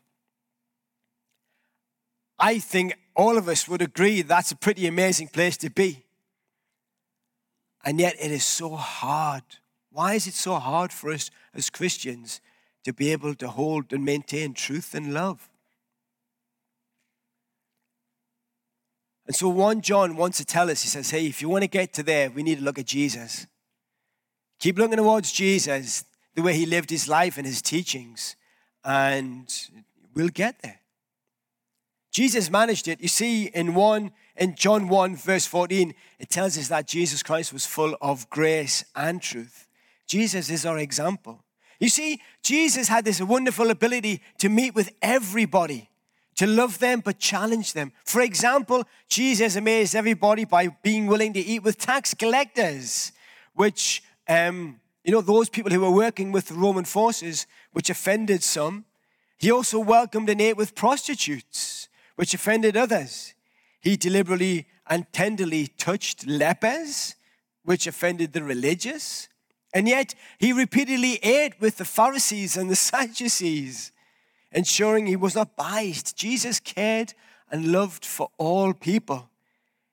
I 2.40 2.58
think 2.58 2.98
all 3.16 3.38
of 3.38 3.48
us 3.48 3.68
would 3.68 3.82
agree 3.82 4.22
that's 4.22 4.52
a 4.52 4.56
pretty 4.56 4.88
amazing 4.88 5.28
place 5.28 5.58
to 5.58 5.70
be. 5.70 6.06
And 7.84 8.00
yet 8.00 8.16
it 8.20 8.32
is 8.32 8.46
so 8.46 8.76
hard. 8.76 9.44
Why 9.92 10.14
is 10.14 10.28
it 10.28 10.34
so 10.34 10.56
hard 10.56 10.92
for 10.92 11.12
us 11.12 11.32
as 11.54 11.70
Christians 11.70 12.42
to 12.84 12.94
be 12.94 13.12
able 13.12 13.36
to 13.36 13.48
hold 13.48 13.92
and 13.94 14.04
maintain 14.06 14.54
truth 14.54 14.94
and 14.94 15.14
love? 15.14 15.50
And 19.26 19.36
so 19.36 19.48
1 19.50 19.82
John 19.82 20.16
wants 20.16 20.40
to 20.40 20.46
tell 20.46 20.70
us, 20.70 20.82
he 20.82 20.88
says, 20.88 21.12
hey, 21.12 21.28
if 21.28 21.42
you 21.42 21.50
want 21.50 21.62
to 21.62 21.68
get 21.68 21.94
to 21.94 22.04
there, 22.04 22.30
we 22.32 22.44
need 22.44 22.58
to 22.58 22.64
look 22.64 22.80
at 22.80 22.88
Jesus. 22.88 23.46
Keep 24.60 24.78
looking 24.78 24.98
towards 24.98 25.32
Jesus, 25.32 26.04
the 26.36 26.42
way 26.42 26.54
he 26.54 26.66
lived 26.66 26.90
his 26.90 27.08
life 27.08 27.38
and 27.38 27.46
his 27.46 27.62
teachings, 27.62 28.36
and 28.84 29.54
we'll 30.14 30.30
get 30.30 30.62
there. 30.62 30.80
Jesus 32.12 32.50
managed 32.50 32.88
it. 32.88 33.02
You 33.02 33.08
see, 33.08 33.46
in 33.46 33.76
one 33.76 34.12
in 34.40 34.56
John 34.56 34.88
1, 34.88 35.18
verse 35.18 35.46
14, 35.46 35.94
it 36.18 36.30
tells 36.30 36.58
us 36.58 36.70
that 36.70 36.88
Jesus 36.88 37.22
Christ 37.22 37.52
was 37.52 37.66
full 37.66 37.96
of 38.02 38.30
grace 38.30 38.86
and 38.96 39.22
truth. 39.22 39.68
Jesus 40.08 40.50
is 40.50 40.66
our 40.66 40.80
example. 40.80 41.44
You 41.80 41.90
see, 41.90 42.22
Jesus 42.42 42.88
had 42.88 43.04
this 43.04 43.22
wonderful 43.22 43.70
ability 43.70 44.22
to 44.38 44.48
meet 44.48 44.76
with 44.76 44.92
everybody, 45.02 45.90
to 46.38 46.48
love 46.48 46.80
them 46.80 47.02
but 47.02 47.20
challenge 47.20 47.74
them. 47.74 47.92
For 48.06 48.22
example, 48.22 48.86
Jesus 49.10 49.58
amazed 49.58 49.94
everybody 49.94 50.46
by 50.46 50.70
being 50.84 51.08
willing 51.08 51.34
to 51.34 51.40
eat 51.40 51.64
with 51.64 51.78
tax 51.78 52.14
collectors, 52.14 53.12
which, 53.56 54.02
um, 54.30 54.80
you 55.04 55.12
know, 55.12 55.22
those 55.22 55.50
people 55.50 55.72
who 55.72 55.82
were 55.82 55.92
working 55.92 56.32
with 56.32 56.48
the 56.48 56.54
Roman 56.54 56.86
forces, 56.86 57.46
which 57.74 57.90
offended 57.90 58.42
some. 58.42 58.86
He 59.38 59.52
also 59.52 59.80
welcomed 59.80 60.30
and 60.30 60.42
ate 60.42 60.58
with 60.58 60.76
prostitutes, 60.76 61.90
which 62.16 62.34
offended 62.34 62.78
others. 62.78 63.34
He 63.82 63.96
deliberately 63.96 64.68
and 64.88 65.12
tenderly 65.14 65.68
touched 65.68 66.28
lepers, 66.28 67.16
which 67.64 67.88
offended 67.88 68.34
the 68.34 68.44
religious. 68.44 69.30
And 69.74 69.88
yet, 69.88 70.16
he 70.40 70.52
repeatedly 70.52 71.16
ate 71.24 71.60
with 71.62 71.78
the 71.78 71.86
Pharisees 71.86 72.58
and 72.58 72.70
the 72.70 72.76
Sadducees, 72.76 73.92
ensuring 74.52 75.06
he 75.06 75.16
was 75.16 75.36
not 75.36 75.56
biased. 75.56 76.18
Jesus 76.18 76.60
cared 76.60 77.14
and 77.52 77.72
loved 77.72 78.04
for 78.06 78.30
all 78.38 78.74
people. 78.74 79.30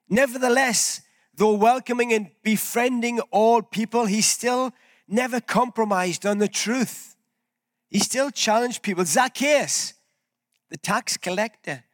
Nevertheless, 0.08 1.02
though 1.34 1.54
welcoming 1.54 2.12
and 2.12 2.30
befriending 2.42 3.20
all 3.30 3.60
people, 3.60 4.06
he 4.06 4.22
still 4.22 4.72
never 5.06 5.40
compromised 5.40 6.24
on 6.24 6.38
the 6.38 6.48
truth. 6.48 7.16
He 7.88 7.98
still 7.98 8.30
challenged 8.30 8.82
people. 8.82 9.04
Zacchaeus, 9.04 9.94
the 10.70 10.76
tax 10.76 11.16
collector, 11.16 11.84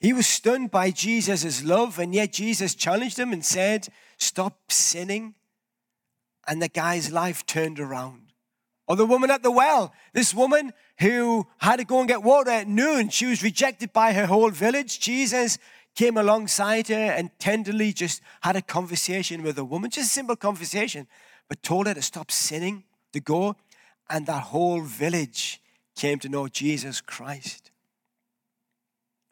he 0.00 0.12
was 0.12 0.26
stunned 0.26 0.70
by 0.70 0.90
Jesus' 0.90 1.64
love, 1.64 1.98
and 1.98 2.14
yet 2.14 2.32
Jesus 2.32 2.74
challenged 2.74 3.18
him 3.18 3.32
and 3.32 3.44
said, 3.44 3.88
Stop 4.16 4.70
sinning. 4.70 5.34
And 6.46 6.62
the 6.62 6.68
guy's 6.68 7.12
life 7.12 7.44
turned 7.44 7.78
around. 7.78 8.32
Or 8.86 8.96
the 8.96 9.04
woman 9.04 9.30
at 9.30 9.42
the 9.42 9.50
well, 9.50 9.92
this 10.14 10.32
woman 10.32 10.72
who 11.00 11.46
had 11.58 11.76
to 11.76 11.84
go 11.84 11.98
and 11.98 12.08
get 12.08 12.22
water 12.22 12.50
at 12.50 12.66
noon, 12.66 13.10
she 13.10 13.26
was 13.26 13.42
rejected 13.42 13.92
by 13.92 14.12
her 14.14 14.26
whole 14.26 14.50
village. 14.50 14.98
Jesus 14.98 15.58
came 15.94 16.16
alongside 16.16 16.88
her 16.88 16.94
and 16.94 17.30
tenderly 17.38 17.92
just 17.92 18.22
had 18.40 18.56
a 18.56 18.62
conversation 18.62 19.42
with 19.42 19.58
a 19.58 19.64
woman, 19.64 19.90
just 19.90 20.10
a 20.10 20.14
simple 20.14 20.36
conversation, 20.36 21.06
but 21.48 21.62
told 21.62 21.86
her 21.86 21.94
to 21.94 22.00
stop 22.00 22.30
sinning, 22.30 22.84
to 23.12 23.20
go 23.20 23.56
and 24.08 24.26
that 24.26 24.44
whole 24.44 24.80
village 24.80 25.60
came 25.96 26.18
to 26.20 26.28
know 26.28 26.48
Jesus 26.48 27.00
Christ. 27.00 27.70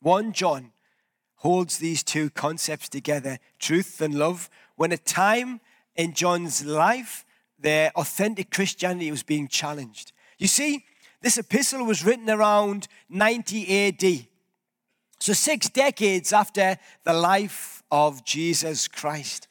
1 0.07 0.35
John 0.35 0.71
holds 1.39 1.79
these 1.79 2.05
two 2.05 2.31
concepts 2.31 2.89
together 2.89 3.41
truth 3.59 4.01
and 4.01 4.15
love. 4.15 4.49
When 4.77 4.93
a 4.93 4.97
time 4.97 5.61
in 5.97 6.15
John's 6.15 6.65
life, 6.65 7.25
their 7.59 7.91
authentic 7.97 8.53
Christianity 8.53 9.11
was 9.11 9.25
being 9.25 9.49
challenged. 9.49 10.13
You 10.39 10.47
see, 10.47 10.85
this 11.23 11.39
epistle 11.39 11.85
was 11.85 12.05
written 12.05 12.31
around 12.31 12.87
90 13.09 13.89
AD. 13.89 14.29
So, 15.19 15.33
six 15.33 15.69
decades 15.69 16.33
after 16.33 16.79
the 17.03 17.13
life 17.13 17.83
of 17.91 18.25
Jesus 18.25 18.87
Christ. 18.87 19.49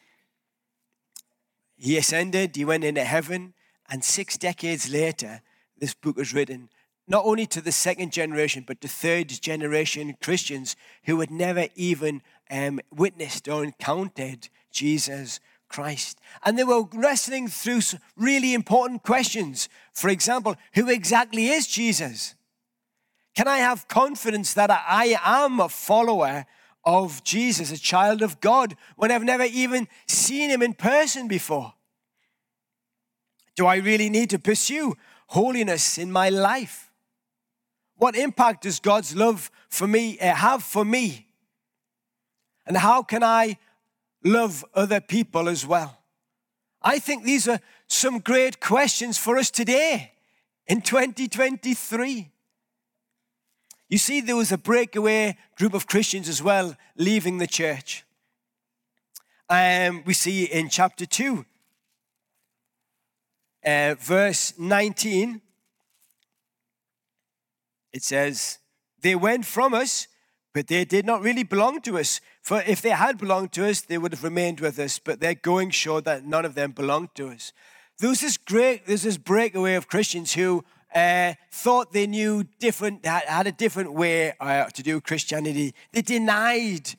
He 1.76 1.98
ascended, 1.98 2.56
he 2.56 2.64
went 2.64 2.86
into 2.86 3.04
heaven, 3.04 3.56
and 3.90 4.06
six 4.06 4.38
decades 4.38 4.90
later, 4.90 5.42
this 5.78 5.94
book 5.94 6.16
was 6.16 6.34
written 6.34 6.70
not 7.08 7.26
only 7.26 7.46
to 7.46 7.62
the 7.62 7.72
second 7.72 8.12
generation, 8.12 8.64
but 8.66 8.82
to 8.82 8.88
third 8.88 9.30
generation 9.30 10.16
Christians 10.22 10.76
who 11.04 11.20
had 11.20 11.32
never 11.32 11.68
even 11.76 12.22
um, 12.50 12.80
witnessed 12.92 13.48
or 13.48 13.64
encountered 13.64 14.50
Jesus 14.72 15.40
Christ. 15.70 16.20
And 16.44 16.58
they 16.58 16.64
were 16.64 16.86
wrestling 16.94 17.48
through 17.48 17.82
really 18.18 18.54
important 18.54 19.04
questions. 19.04 19.70
For 19.94 20.10
example, 20.10 20.56
who 20.74 20.90
exactly 20.90 21.50
is 21.50 21.68
Jesus? 21.68 22.36
Can 23.36 23.48
I 23.48 23.58
have 23.58 23.88
confidence 23.88 24.54
that 24.54 24.72
I 24.72 25.18
am 25.24 25.60
a 25.60 25.70
follower 25.70 26.46
of 26.86 27.24
Jesus, 27.24 27.72
a 27.72 27.78
child 27.78 28.22
of 28.22 28.40
God, 28.40 28.76
when 28.96 29.12
I've 29.12 29.24
never 29.24 29.44
even 29.44 29.88
seen 30.08 30.50
him 30.50 30.62
in 30.62 30.74
person 30.74 31.28
before? 31.28 31.74
Do 33.56 33.66
I 33.66 33.78
really 33.78 34.10
need 34.10 34.30
to 34.32 34.40
pursue 34.40 34.96
holiness 35.28 35.98
in 35.98 36.12
my 36.12 36.30
life? 36.30 36.85
What 37.98 38.16
impact 38.16 38.64
does 38.64 38.80
God's 38.80 39.16
love 39.16 39.50
for 39.70 39.88
me 39.88 40.20
uh, 40.20 40.34
have 40.36 40.64
for 40.64 40.84
me? 40.84 41.28
And 42.66 42.78
how 42.78 43.04
can 43.04 43.24
I 43.24 43.58
love 44.24 44.66
other 44.74 45.00
people 45.00 45.48
as 45.48 45.66
well? 45.66 46.00
I 46.82 47.00
think 47.00 47.24
these 47.24 47.48
are 47.48 47.60
some 47.88 48.20
great 48.20 48.60
questions 48.60 49.18
for 49.18 49.38
us 49.38 49.50
today 49.50 50.14
in 50.68 50.82
2023. 50.82 52.32
You 53.88 53.98
see, 53.98 54.22
there 54.22 54.36
was 54.36 54.52
a 54.52 54.58
breakaway 54.58 55.38
group 55.58 55.74
of 55.74 55.88
Christians 55.88 56.28
as 56.28 56.42
well 56.42 56.76
leaving 56.98 57.38
the 57.38 57.48
church. 57.48 58.04
Um, 59.48 60.04
we 60.06 60.14
see 60.14 60.46
in 60.46 60.70
chapter 60.70 61.06
2 61.06 61.46
uh, 63.66 63.96
verse 64.00 64.54
19, 64.58 65.42
it 67.96 68.04
says, 68.04 68.60
They 69.02 69.16
went 69.16 69.46
from 69.46 69.74
us, 69.74 70.08
but 70.54 70.68
they 70.68 70.84
did 70.84 71.06
not 71.06 71.22
really 71.22 71.44
belong 71.44 71.82
to 71.82 71.98
us. 71.98 72.20
For 72.42 72.62
if 72.68 72.82
they 72.82 72.90
had 72.90 73.18
belonged 73.18 73.54
to 73.54 73.66
us, 73.68 73.82
they 73.82 73.98
would 73.98 74.12
have 74.12 74.24
remained 74.24 74.60
with 74.60 74.78
us, 74.78 75.00
but 75.00 75.20
their 75.20 75.34
going 75.34 75.70
showed 75.70 76.04
that 76.06 76.26
none 76.26 76.46
of 76.46 76.56
them 76.56 76.72
belonged 76.72 77.16
to 77.16 77.30
us. 77.30 77.54
There 78.00 78.10
was 78.10 78.20
this 78.20 78.38
great, 78.38 78.86
there's 78.86 79.04
this 79.04 79.18
breakaway 79.18 79.76
of 79.76 79.88
Christians 79.88 80.34
who 80.34 80.66
uh, 80.94 81.34
thought 81.52 81.94
they 81.94 82.06
knew 82.06 82.44
different, 82.60 83.06
had 83.06 83.48
a 83.48 83.52
different 83.52 83.94
way 83.94 84.34
uh, 84.40 84.66
to 84.66 84.84
do 84.84 85.00
Christianity. 85.00 85.74
They 85.94 86.02
denied 86.02 86.90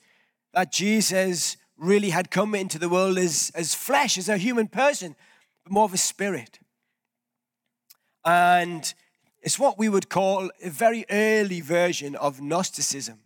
that 0.55 0.73
Jesus 0.73 1.59
really 1.77 2.11
had 2.11 2.31
come 2.31 2.55
into 2.55 2.79
the 2.79 2.89
world 2.89 3.19
as, 3.19 3.53
as 3.55 3.75
flesh, 3.75 4.17
as 4.17 4.31
a 4.31 4.39
human 4.39 4.69
person 4.69 5.15
but 5.67 5.73
more 5.73 5.85
of 5.85 5.93
a 5.93 5.99
spirit. 5.99 6.61
And 8.25 8.95
it's 9.47 9.61
what 9.61 9.79
we 9.79 9.89
would 9.89 10.09
call 10.09 10.51
a 10.61 10.71
very 10.71 11.05
early 11.09 11.61
version 11.61 12.17
of 12.17 12.41
Gnosticism. 12.41 13.21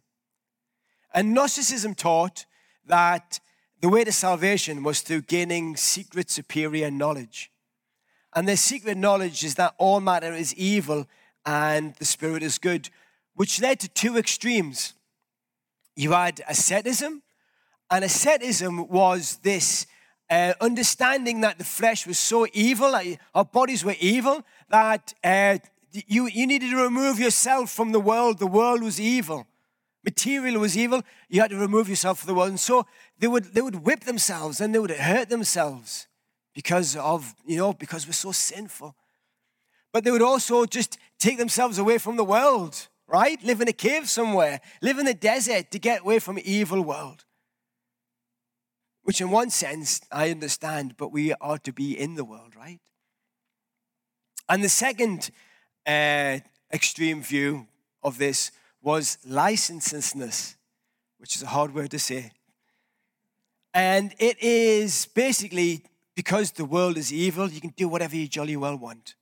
And 1.15 1.33
Gnosticism 1.33 1.95
taught 1.95 2.45
that 2.85 3.41
the 3.81 3.89
way 3.89 4.05
to 4.05 4.13
salvation 4.13 4.83
was 4.83 5.01
through 5.01 5.23
gaining 5.23 5.79
secret 5.79 6.31
superior 6.31 6.91
knowledge. 6.91 7.51
And 8.35 8.47
their 8.47 8.59
secret 8.59 8.99
knowledge 8.99 9.43
is 9.43 9.55
that 9.55 9.75
all 9.79 10.01
matter 10.01 10.35
is 10.35 10.55
evil 10.57 11.07
and 11.47 11.95
the 11.95 12.05
spirit 12.05 12.43
is 12.43 12.59
good, 12.59 12.91
which 13.35 13.59
led 13.63 13.81
to 13.81 13.89
two 13.89 14.19
extremes. 14.19 14.93
You 15.97 16.13
had 16.13 16.43
asceticism, 16.47 17.23
and 17.91 18.05
asceticism 18.05 18.89
was 18.89 19.39
this 19.39 19.87
uh, 20.29 20.53
understanding 20.61 21.41
that 21.41 21.57
the 21.57 21.65
flesh 21.65 22.07
was 22.07 22.19
so 22.19 22.47
evil, 22.53 22.95
our 23.35 23.45
bodies 23.47 23.87
were 23.87 23.97
evil, 23.99 24.45
that 24.69 25.15
uh, 25.25 25.57
you, 25.93 26.27
you 26.27 26.47
needed 26.47 26.71
to 26.71 26.83
remove 26.83 27.19
yourself 27.19 27.71
from 27.71 27.93
the 27.93 28.01
world. 28.01 28.39
The 28.39 28.47
world 28.47 28.83
was 28.83 29.01
evil. 29.01 29.47
Material 30.05 30.61
was 30.61 30.77
evil. 30.77 31.03
You 31.29 31.41
had 31.41 31.51
to 31.51 31.57
remove 31.57 31.89
yourself 31.89 32.21
from 32.21 32.29
the 32.29 32.35
world. 32.35 32.51
And 32.51 32.61
so 32.61 32.87
they 33.19 33.29
would, 33.29 33.55
they 33.55 33.61
would 33.61 33.85
whip 33.85 34.01
themselves 34.01 34.61
and 34.61 34.75
they 34.75 34.79
would 34.79 34.91
hurt 34.91 35.29
themselves 35.29 36.09
because 36.55 36.97
of, 36.97 37.35
you 37.47 37.59
know, 37.59 37.73
because 37.73 38.07
we're 38.07 38.13
so 38.13 38.33
sinful. 38.33 38.95
But 39.93 40.05
they 40.05 40.11
would 40.11 40.23
also 40.23 40.65
just 40.67 40.99
take 41.19 41.39
themselves 41.39 41.79
away 41.79 41.99
from 41.99 42.17
the 42.17 42.25
world, 42.25 42.89
right? 43.07 43.43
Live 43.43 43.61
in 43.61 43.69
a 43.69 43.73
cave 43.73 44.09
somewhere, 44.09 44.61
live 44.81 44.99
in 44.99 45.07
the 45.07 45.15
desert 45.15 45.71
to 45.73 45.79
get 45.79 46.03
away 46.03 46.19
from 46.19 46.39
evil 46.43 46.81
world 46.81 47.25
which 49.11 49.21
in 49.21 49.31
one 49.31 49.51
sense 49.51 50.01
I 50.13 50.31
understand, 50.31 50.97
but 50.97 51.11
we 51.11 51.33
are 51.41 51.59
to 51.59 51.73
be 51.73 51.99
in 51.99 52.15
the 52.15 52.25
world, 52.25 52.55
right? 52.57 52.79
And 54.49 54.63
the 54.63 54.69
second 54.69 55.31
uh, 55.91 56.41
extreme 56.73 57.23
view 57.23 57.67
of 58.03 58.19
this 58.19 58.51
was 58.83 59.19
licentiousness, 59.27 60.57
which 61.19 61.37
is 61.37 61.43
a 61.43 61.47
hard 61.47 61.75
word 61.75 61.91
to 61.91 61.99
say. 61.99 62.33
And 63.75 64.15
it 64.19 64.37
is 64.43 65.07
basically 65.15 65.85
because 66.15 66.53
the 66.53 66.65
world 66.65 66.97
is 66.97 67.13
evil, 67.13 67.49
you 67.49 67.61
can 67.61 67.75
do 67.77 67.89
whatever 67.89 68.17
you 68.17 68.29
jolly 68.29 68.57
well 68.57 68.77
want. 68.77 69.15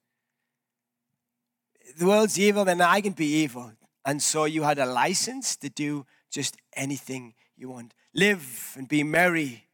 The 1.98 2.06
world's 2.06 2.38
evil, 2.38 2.64
then 2.64 2.80
I 2.80 3.00
can 3.00 3.12
be 3.12 3.26
evil. 3.26 3.72
And 4.04 4.22
so 4.22 4.44
you 4.44 4.62
had 4.62 4.78
a 4.78 4.86
license 4.86 5.56
to 5.56 5.68
do 5.68 6.06
just 6.30 6.56
anything 6.74 7.34
you 7.56 7.68
want. 7.68 7.94
Live 8.14 8.74
and 8.76 8.88
be 8.88 9.02
merry 9.02 9.68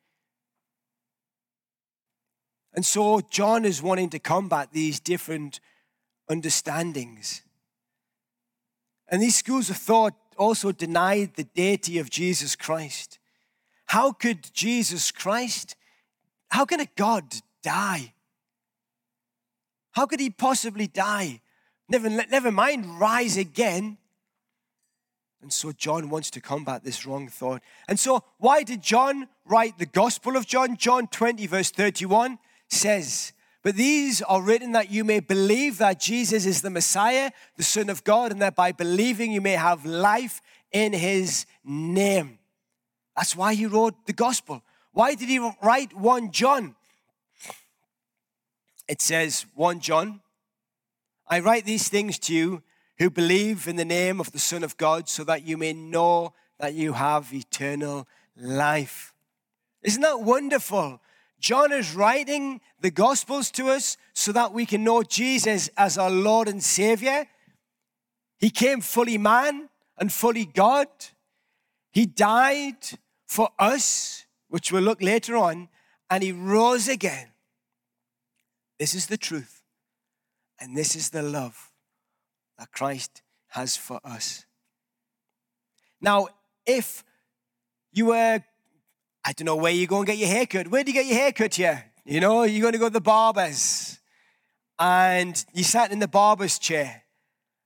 and 2.75 2.85
so 2.85 3.21
John 3.21 3.65
is 3.65 3.83
wanting 3.83 4.11
to 4.11 4.19
combat 4.19 4.71
these 4.73 4.99
different 4.99 5.61
understandings. 6.29 7.43
And 9.09 9.23
these 9.23 9.37
schools 9.37 9.71
of 9.71 9.77
thought 9.77 10.15
also 10.37 10.73
denied 10.73 11.35
the 11.35 11.45
deity 11.45 11.99
of 11.99 12.11
Jesus 12.11 12.57
Christ. 12.57 13.19
How 13.87 14.13
could 14.13 14.53
Jesus 14.53 15.11
Christ, 15.11 15.77
how 16.49 16.65
can 16.65 16.81
a 16.81 16.89
God 16.97 17.25
die? 17.63 18.15
How 19.93 20.07
could 20.07 20.21
he 20.21 20.31
possibly 20.31 20.87
die? 20.87 21.41
Never, 21.89 22.09
never 22.09 22.51
mind 22.51 22.99
rise 22.99 23.37
again. 23.37 23.99
And 25.43 25.53
so 25.53 25.73
John 25.73 26.09
wants 26.09 26.31
to 26.31 26.41
combat 26.41 26.83
this 26.83 27.05
wrong 27.05 27.29
thought. 27.29 27.63
And 27.87 28.01
so, 28.01 28.25
why 28.39 28.63
did 28.63 28.83
John 28.83 29.29
write 29.45 29.79
the 29.79 29.87
Gospel 29.87 30.37
of 30.37 30.47
John? 30.47 30.77
John 30.79 31.07
20, 31.07 31.47
verse 31.47 31.71
31 31.71 32.39
says, 32.71 33.35
But 33.65 33.77
these 33.77 34.21
are 34.21 34.43
written 34.43 34.73
that 34.73 34.91
you 34.91 35.05
may 35.05 35.21
believe 35.21 35.79
that 35.79 35.99
Jesus 35.99 36.45
is 36.45 36.61
the 36.61 36.69
Messiah, 36.69 37.31
the 37.57 37.65
Son 37.65 37.89
of 37.89 38.05
God, 38.05 38.31
and 38.31 38.43
that 38.43 38.55
by 38.55 38.73
believing 38.73 39.33
you 39.33 39.41
may 39.41 39.55
have 39.55 39.87
life 39.87 40.43
in 40.71 40.93
his 40.93 41.47
name. 41.65 42.39
That's 43.17 43.35
why 43.35 43.55
he 43.55 43.65
wrote 43.65 44.07
the 44.07 44.13
gospel. 44.13 44.63
Why 44.93 45.15
did 45.15 45.31
he 45.31 45.39
write 45.63 45.97
1 45.97 46.31
John? 46.31 46.77
It 48.87 49.01
says, 49.01 49.47
1 49.55 49.81
John, 49.81 50.21
I 51.27 51.41
write 51.41 51.65
these 51.65 51.89
things 51.89 52.19
to 52.21 52.35
you 52.35 52.63
who 52.99 53.09
believe 53.09 53.67
in 53.67 53.77
the 53.77 53.85
name 53.85 54.21
of 54.21 54.31
the 54.33 54.39
Son 54.39 54.63
of 54.63 54.77
God, 54.77 55.09
so 55.09 55.25
that 55.25 55.47
you 55.47 55.57
may 55.57 55.73
know 55.73 56.35
that 56.59 56.75
you 56.75 56.93
have 56.93 57.33
eternal 57.33 58.07
life. 58.37 59.15
Isn't 59.83 60.03
that 60.03 60.21
wonderful? 60.21 61.01
John 61.45 61.73
is 61.73 61.95
writing 61.95 62.63
the 62.81 62.91
Gospels 62.91 63.51
to 63.51 63.69
us 63.69 63.99
so 64.15 64.33
that 64.33 64.55
we 64.55 64.65
can 64.65 64.83
know 64.83 65.03
Jesus 65.03 65.69
as 65.77 65.99
our 65.99 66.09
Lord 66.09 66.49
and 66.49 66.63
Savior. 66.63 67.27
He 68.39 68.49
came 68.49 68.81
fully 68.81 69.19
man 69.19 69.69
and 69.99 70.11
fully 70.11 70.47
God. 70.47 70.89
He 71.93 72.07
died 72.07 72.79
for 73.27 73.51
us, 73.59 74.25
which 74.49 74.73
we'll 74.73 74.85
look 74.85 75.03
later 75.03 75.37
on, 75.37 75.69
and 76.09 76.23
He 76.23 76.33
rose 76.33 76.89
again. 76.89 77.29
This 78.79 78.95
is 78.95 79.09
the 79.09 79.19
truth, 79.19 79.61
and 80.59 80.75
this 80.75 80.97
is 80.97 81.11
the 81.11 81.23
love 81.23 81.73
that 82.57 82.73
Christ 82.73 83.21
has 83.49 83.77
for 83.77 84.01
us. 84.03 84.47
Now, 86.01 86.29
if 86.65 87.05
you 87.93 88.07
were 88.07 88.43
I 89.25 89.33
don't 89.33 89.47
know 89.47 89.57
where 89.57 89.73
you 89.73 89.87
go 89.87 89.99
and 89.99 90.07
get 90.07 90.19
your 90.19 90.29
haircut. 90.29 90.69
Where 90.69 90.85
do 90.85 90.91
you 90.91 90.95
get 90.95 91.07
your 91.07 91.19
haircut 91.19 91.55
here? 91.55 91.85
You 92.05 92.21
know, 92.21 92.43
you're 92.43 92.61
going 92.61 92.75
to 92.75 92.79
go 92.79 92.89
to 92.89 92.93
the 92.93 93.01
barber's. 93.01 93.99
And 94.79 95.43
you 95.55 95.65
sat 95.65 95.93
in 95.93 95.99
the 95.99 96.09
barber's 96.09 96.59
chair. 96.59 97.03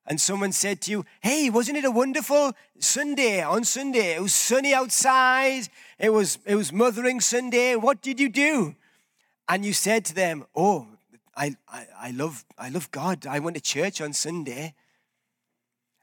And 0.06 0.20
someone 0.20 0.52
said 0.52 0.80
to 0.82 0.90
you, 0.90 1.04
Hey, 1.20 1.50
wasn't 1.50 1.78
it 1.78 1.84
a 1.84 1.90
wonderful 1.90 2.52
Sunday 2.78 3.42
on 3.42 3.64
Sunday? 3.64 4.14
It 4.14 4.22
was 4.22 4.34
sunny 4.34 4.72
outside. 4.72 5.68
It 5.98 6.10
was, 6.10 6.38
it 6.46 6.54
was 6.54 6.72
Mothering 6.72 7.20
Sunday. 7.20 7.74
What 7.76 8.00
did 8.00 8.20
you 8.20 8.28
do? 8.28 8.76
And 9.48 9.64
you 9.64 9.72
said 9.72 10.04
to 10.06 10.14
them, 10.14 10.46
Oh, 10.54 10.86
I, 11.36 11.56
I, 11.68 11.86
I, 11.98 12.10
love, 12.12 12.44
I 12.56 12.68
love 12.70 12.90
God. 12.90 13.26
I 13.26 13.40
went 13.40 13.56
to 13.56 13.62
church 13.62 14.00
on 14.00 14.12
Sunday. 14.12 14.74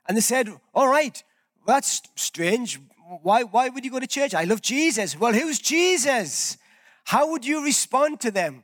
And 0.08 0.18
they 0.18 0.22
said, 0.22 0.50
All 0.74 0.88
right, 0.88 1.24
well, 1.66 1.78
that's 1.78 2.04
strange 2.16 2.80
why, 3.22 3.44
why 3.44 3.70
would 3.70 3.86
you 3.86 3.92
go 3.92 4.00
to 4.00 4.08
church? 4.08 4.34
I 4.34 4.46
love 4.46 4.62
Jesus. 4.62 5.18
Well, 5.18 5.34
who's 5.34 5.60
Jesus? 5.60 6.58
How 7.06 7.30
would 7.32 7.46
you 7.46 7.64
respond 7.64 8.20
to 8.22 8.32
them 8.32 8.64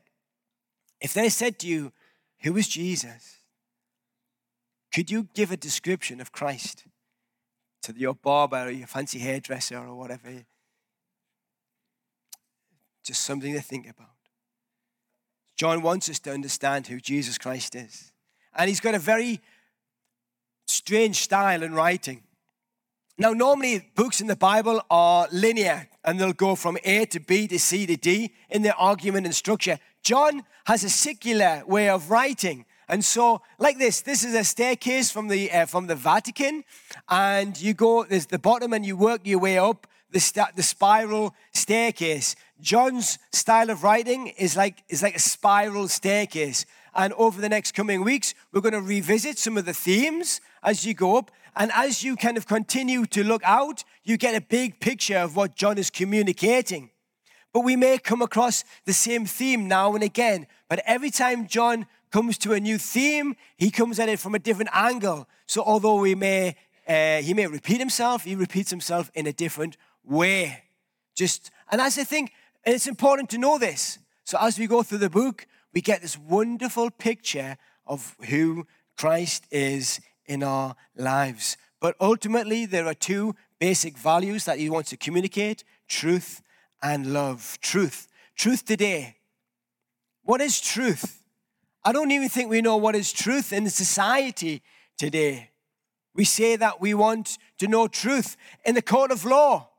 if 0.99 1.13
they 1.13 1.29
said 1.29 1.59
to 1.59 1.67
you, 1.67 1.91
Who 2.41 2.57
is 2.57 2.67
Jesus? 2.67 3.37
Could 4.93 5.11
you 5.11 5.27
give 5.33 5.51
a 5.51 5.57
description 5.57 6.19
of 6.19 6.31
Christ 6.31 6.85
to 7.83 7.93
your 7.95 8.15
barber 8.15 8.67
or 8.67 8.71
your 8.71 8.87
fancy 8.87 9.19
hairdresser 9.19 9.77
or 9.77 9.95
whatever? 9.95 10.43
Just 13.03 13.21
something 13.21 13.53
to 13.53 13.61
think 13.61 13.87
about. 13.87 14.09
John 15.55 15.81
wants 15.81 16.09
us 16.09 16.19
to 16.19 16.31
understand 16.31 16.87
who 16.87 16.99
Jesus 16.99 17.37
Christ 17.37 17.75
is. 17.75 18.11
And 18.55 18.67
he's 18.67 18.79
got 18.79 18.95
a 18.95 18.99
very 18.99 19.39
strange 20.65 21.17
style 21.17 21.63
in 21.63 21.73
writing. 21.73 22.23
Now, 23.21 23.33
normally 23.33 23.87
books 23.93 24.19
in 24.19 24.25
the 24.25 24.35
Bible 24.35 24.81
are 24.89 25.27
linear 25.31 25.87
and 26.03 26.19
they'll 26.19 26.33
go 26.33 26.55
from 26.55 26.79
A 26.83 27.05
to 27.05 27.19
B 27.19 27.47
to 27.49 27.59
C 27.59 27.85
to 27.85 27.95
D 27.95 28.33
in 28.49 28.63
their 28.63 28.75
argument 28.75 29.27
and 29.27 29.35
structure. 29.35 29.77
John 30.01 30.41
has 30.65 30.83
a 30.83 30.89
secular 30.89 31.61
way 31.67 31.87
of 31.87 32.09
writing. 32.09 32.65
And 32.89 33.05
so, 33.05 33.43
like 33.59 33.77
this, 33.77 34.01
this 34.01 34.23
is 34.23 34.33
a 34.33 34.43
staircase 34.43 35.11
from 35.11 35.27
the, 35.27 35.51
uh, 35.51 35.67
from 35.67 35.85
the 35.85 35.93
Vatican, 35.93 36.63
and 37.09 37.61
you 37.61 37.75
go, 37.75 38.03
there's 38.05 38.25
the 38.25 38.39
bottom, 38.39 38.73
and 38.73 38.83
you 38.83 38.97
work 38.97 39.21
your 39.23 39.37
way 39.37 39.59
up 39.59 39.85
the, 40.09 40.47
the 40.55 40.63
spiral 40.63 41.35
staircase. 41.53 42.35
John's 42.59 43.19
style 43.31 43.69
of 43.69 43.83
writing 43.83 44.29
is 44.29 44.57
like, 44.57 44.83
is 44.89 45.03
like 45.03 45.15
a 45.15 45.19
spiral 45.19 45.89
staircase. 45.89 46.65
And 46.95 47.13
over 47.13 47.39
the 47.39 47.49
next 47.49 47.73
coming 47.73 48.03
weeks, 48.03 48.33
we're 48.51 48.61
going 48.61 48.73
to 48.73 48.81
revisit 48.81 49.37
some 49.37 49.57
of 49.57 49.65
the 49.65 49.75
themes 49.75 50.41
as 50.63 50.85
you 50.85 50.93
go 50.93 51.17
up. 51.17 51.31
And 51.55 51.71
as 51.73 52.03
you 52.03 52.15
kind 52.15 52.37
of 52.37 52.47
continue 52.47 53.05
to 53.07 53.23
look 53.23 53.41
out, 53.43 53.83
you 54.03 54.17
get 54.17 54.35
a 54.35 54.41
big 54.41 54.79
picture 54.79 55.17
of 55.17 55.35
what 55.35 55.55
John 55.55 55.77
is 55.77 55.89
communicating. 55.89 56.89
But 57.53 57.61
we 57.61 57.75
may 57.75 57.97
come 57.97 58.21
across 58.21 58.63
the 58.85 58.93
same 58.93 59.25
theme 59.25 59.67
now 59.67 59.93
and 59.93 60.03
again. 60.03 60.47
But 60.69 60.81
every 60.85 61.09
time 61.09 61.47
John 61.47 61.85
comes 62.11 62.37
to 62.39 62.53
a 62.53 62.59
new 62.59 62.77
theme, 62.77 63.35
he 63.57 63.71
comes 63.71 63.99
at 63.99 64.07
it 64.07 64.19
from 64.19 64.35
a 64.35 64.39
different 64.39 64.69
angle. 64.73 65.27
So 65.47 65.61
although 65.61 65.99
we 65.99 66.15
may, 66.15 66.55
uh, 66.87 67.17
he 67.17 67.33
may 67.33 67.47
repeat 67.47 67.79
himself, 67.79 68.23
he 68.23 68.35
repeats 68.35 68.69
himself 68.69 69.11
in 69.13 69.27
a 69.27 69.33
different 69.33 69.75
way. 70.03 70.63
Just, 71.15 71.51
and 71.69 71.81
as 71.81 71.97
I 71.97 72.05
think, 72.05 72.31
it's 72.65 72.87
important 72.87 73.29
to 73.31 73.37
know 73.37 73.57
this. 73.57 73.99
So 74.23 74.37
as 74.39 74.57
we 74.57 74.67
go 74.67 74.83
through 74.83 74.99
the 74.99 75.09
book, 75.09 75.45
we 75.73 75.81
get 75.81 76.01
this 76.01 76.17
wonderful 76.17 76.89
picture 76.91 77.57
of 77.85 78.15
who 78.29 78.67
Christ 78.97 79.45
is 79.51 79.99
in 80.25 80.43
our 80.43 80.75
lives. 80.95 81.57
But 81.79 81.95
ultimately, 81.99 82.65
there 82.65 82.85
are 82.85 82.93
two 82.93 83.35
basic 83.59 83.97
values 83.97 84.45
that 84.45 84.59
he 84.59 84.69
wants 84.69 84.89
to 84.91 84.97
communicate 84.97 85.63
truth 85.87 86.41
and 86.81 87.13
love. 87.13 87.57
Truth. 87.61 88.07
Truth 88.35 88.65
today. 88.65 89.17
What 90.23 90.41
is 90.41 90.61
truth? 90.61 91.23
I 91.83 91.91
don't 91.91 92.11
even 92.11 92.29
think 92.29 92.49
we 92.49 92.61
know 92.61 92.77
what 92.77 92.95
is 92.95 93.11
truth 93.11 93.51
in 93.51 93.69
society 93.69 94.61
today. 94.97 95.49
We 96.13 96.25
say 96.25 96.55
that 96.55 96.79
we 96.79 96.93
want 96.93 97.37
to 97.57 97.67
know 97.67 97.87
truth 97.87 98.37
in 98.65 98.75
the 98.75 98.81
court 98.81 99.11
of 99.11 99.25
law. 99.25 99.69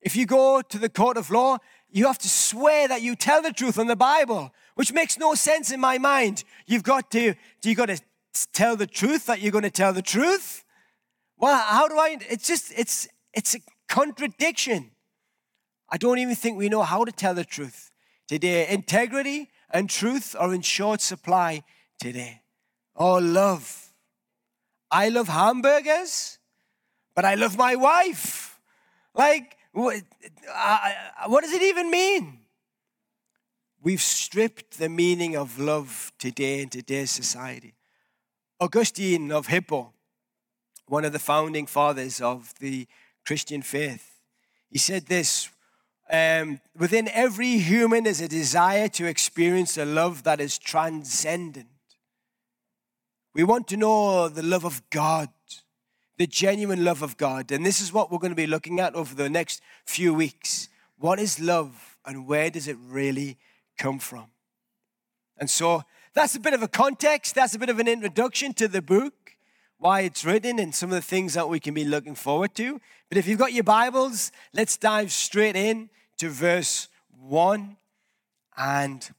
If 0.00 0.16
you 0.16 0.26
go 0.26 0.62
to 0.62 0.78
the 0.78 0.88
court 0.88 1.16
of 1.16 1.30
law, 1.30 1.58
you 1.90 2.06
have 2.06 2.18
to 2.18 2.28
swear 2.28 2.88
that 2.88 3.02
you 3.02 3.14
tell 3.14 3.42
the 3.42 3.52
truth 3.52 3.78
on 3.78 3.86
the 3.86 3.96
Bible, 3.96 4.52
which 4.74 4.92
makes 4.92 5.18
no 5.18 5.34
sense 5.34 5.70
in 5.70 5.80
my 5.80 5.98
mind. 5.98 6.44
You've 6.66 6.82
got 6.82 7.10
to, 7.12 7.34
you've 7.62 7.76
got 7.76 7.86
to 7.86 8.00
tell 8.52 8.76
the 8.76 8.86
truth 8.86 9.26
that 9.26 9.40
you're 9.40 9.52
going 9.52 9.64
to 9.64 9.70
tell 9.70 9.92
the 9.92 10.02
truth? 10.02 10.64
Well, 11.36 11.58
how 11.58 11.88
do 11.88 11.96
I? 11.96 12.18
It's 12.28 12.46
just, 12.46 12.72
it's, 12.76 13.08
it's 13.32 13.54
a 13.54 13.60
contradiction. 13.88 14.90
I 15.88 15.96
don't 15.96 16.18
even 16.18 16.34
think 16.34 16.56
we 16.58 16.68
know 16.68 16.82
how 16.82 17.04
to 17.04 17.12
tell 17.12 17.34
the 17.34 17.44
truth 17.44 17.90
today. 18.28 18.68
Integrity 18.68 19.50
and 19.70 19.88
truth 19.88 20.36
are 20.38 20.54
in 20.54 20.62
short 20.62 21.00
supply 21.00 21.62
today. 21.98 22.42
Oh, 22.94 23.18
love. 23.18 23.92
I 24.90 25.08
love 25.08 25.28
hamburgers, 25.28 26.38
but 27.14 27.24
I 27.24 27.34
love 27.34 27.56
my 27.56 27.76
wife. 27.76 28.58
Like, 29.14 29.56
what, 29.72 30.02
what 31.26 31.42
does 31.42 31.52
it 31.52 31.62
even 31.62 31.90
mean? 31.90 32.38
We've 33.82 34.00
stripped 34.00 34.78
the 34.78 34.88
meaning 34.88 35.36
of 35.36 35.58
love 35.58 36.12
today 36.18 36.60
in 36.60 36.68
today's 36.68 37.10
society. 37.10 37.74
Augustine 38.60 39.32
of 39.32 39.46
Hippo, 39.46 39.94
one 40.86 41.06
of 41.06 41.12
the 41.12 41.18
founding 41.18 41.66
fathers 41.66 42.20
of 42.20 42.52
the 42.60 42.86
Christian 43.24 43.62
faith, 43.62 44.20
he 44.68 44.78
said 44.78 45.06
this 45.06 45.48
um, 46.12 46.60
Within 46.76 47.08
every 47.08 47.58
human 47.58 48.04
is 48.04 48.20
a 48.20 48.28
desire 48.28 48.88
to 48.88 49.06
experience 49.06 49.78
a 49.78 49.86
love 49.86 50.24
that 50.24 50.40
is 50.40 50.58
transcendent. 50.58 51.68
We 53.32 53.44
want 53.44 53.66
to 53.68 53.78
know 53.78 54.28
the 54.28 54.42
love 54.42 54.64
of 54.64 54.82
God, 54.90 55.30
the 56.18 56.26
genuine 56.26 56.84
love 56.84 57.00
of 57.00 57.16
God. 57.16 57.52
And 57.52 57.64
this 57.64 57.80
is 57.80 57.92
what 57.92 58.10
we're 58.10 58.18
going 58.18 58.32
to 58.32 58.36
be 58.36 58.46
looking 58.46 58.78
at 58.80 58.94
over 58.94 59.14
the 59.14 59.30
next 59.30 59.62
few 59.86 60.12
weeks. 60.12 60.68
What 60.98 61.18
is 61.18 61.40
love 61.40 61.96
and 62.04 62.26
where 62.26 62.50
does 62.50 62.68
it 62.68 62.76
really 62.88 63.38
come 63.78 63.98
from? 64.00 64.26
And 65.38 65.48
so 65.48 65.84
that's 66.14 66.34
a 66.34 66.40
bit 66.40 66.54
of 66.54 66.62
a 66.62 66.68
context, 66.68 67.34
that's 67.34 67.54
a 67.54 67.58
bit 67.58 67.68
of 67.68 67.78
an 67.78 67.88
introduction 67.88 68.52
to 68.54 68.68
the 68.68 68.82
book, 68.82 69.36
why 69.78 70.00
it's 70.00 70.24
written, 70.24 70.58
and 70.58 70.74
some 70.74 70.90
of 70.90 70.96
the 70.96 71.02
things 71.02 71.34
that 71.34 71.48
we 71.48 71.60
can 71.60 71.72
be 71.72 71.84
looking 71.84 72.14
forward 72.14 72.54
to. 72.56 72.80
But 73.08 73.18
if 73.18 73.26
you've 73.26 73.38
got 73.38 73.52
your 73.52 73.64
Bibles, 73.64 74.32
let's 74.52 74.76
dive 74.76 75.12
straight 75.12 75.56
in 75.56 75.88
to 76.18 76.28
verse 76.28 76.88
1. 77.18 77.76
And 78.56 79.10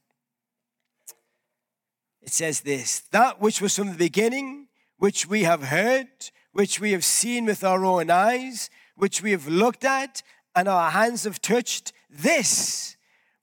it 2.20 2.32
says 2.32 2.60
this 2.60 3.00
That 3.10 3.40
which 3.40 3.60
was 3.60 3.76
from 3.76 3.88
the 3.88 3.96
beginning, 3.96 4.68
which 4.98 5.26
we 5.26 5.42
have 5.42 5.64
heard, 5.64 6.08
which 6.52 6.78
we 6.78 6.92
have 6.92 7.04
seen 7.04 7.46
with 7.46 7.64
our 7.64 7.84
own 7.84 8.10
eyes, 8.10 8.70
which 8.96 9.22
we 9.22 9.30
have 9.30 9.48
looked 9.48 9.84
at, 9.84 10.22
and 10.54 10.68
our 10.68 10.90
hands 10.90 11.24
have 11.24 11.40
touched, 11.40 11.92
this 12.10 12.96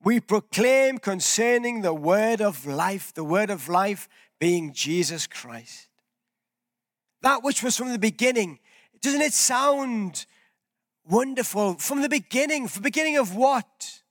we 0.04 0.20
proclaim 0.20 0.98
concerning 0.98 1.82
the 1.82 1.94
word 1.94 2.42
of 2.42 2.66
life, 2.66 3.14
the 3.14 3.24
word 3.24 3.50
of 3.50 3.68
life 3.68 4.08
being 4.40 4.74
Jesus 4.74 5.28
Christ. 5.28 5.88
That 7.22 7.44
which 7.44 7.62
was 7.62 7.76
from 7.76 7.92
the 7.92 8.00
beginning. 8.00 8.60
Doesn't 9.02 9.22
it 9.22 9.34
sound 9.34 10.26
wonderful? 11.08 11.76
From 11.76 12.02
the 12.02 12.10
beginning, 12.10 12.68
from 12.68 12.82
the 12.82 12.88
beginning 12.88 13.18
of 13.18 13.36
what? 13.36 14.02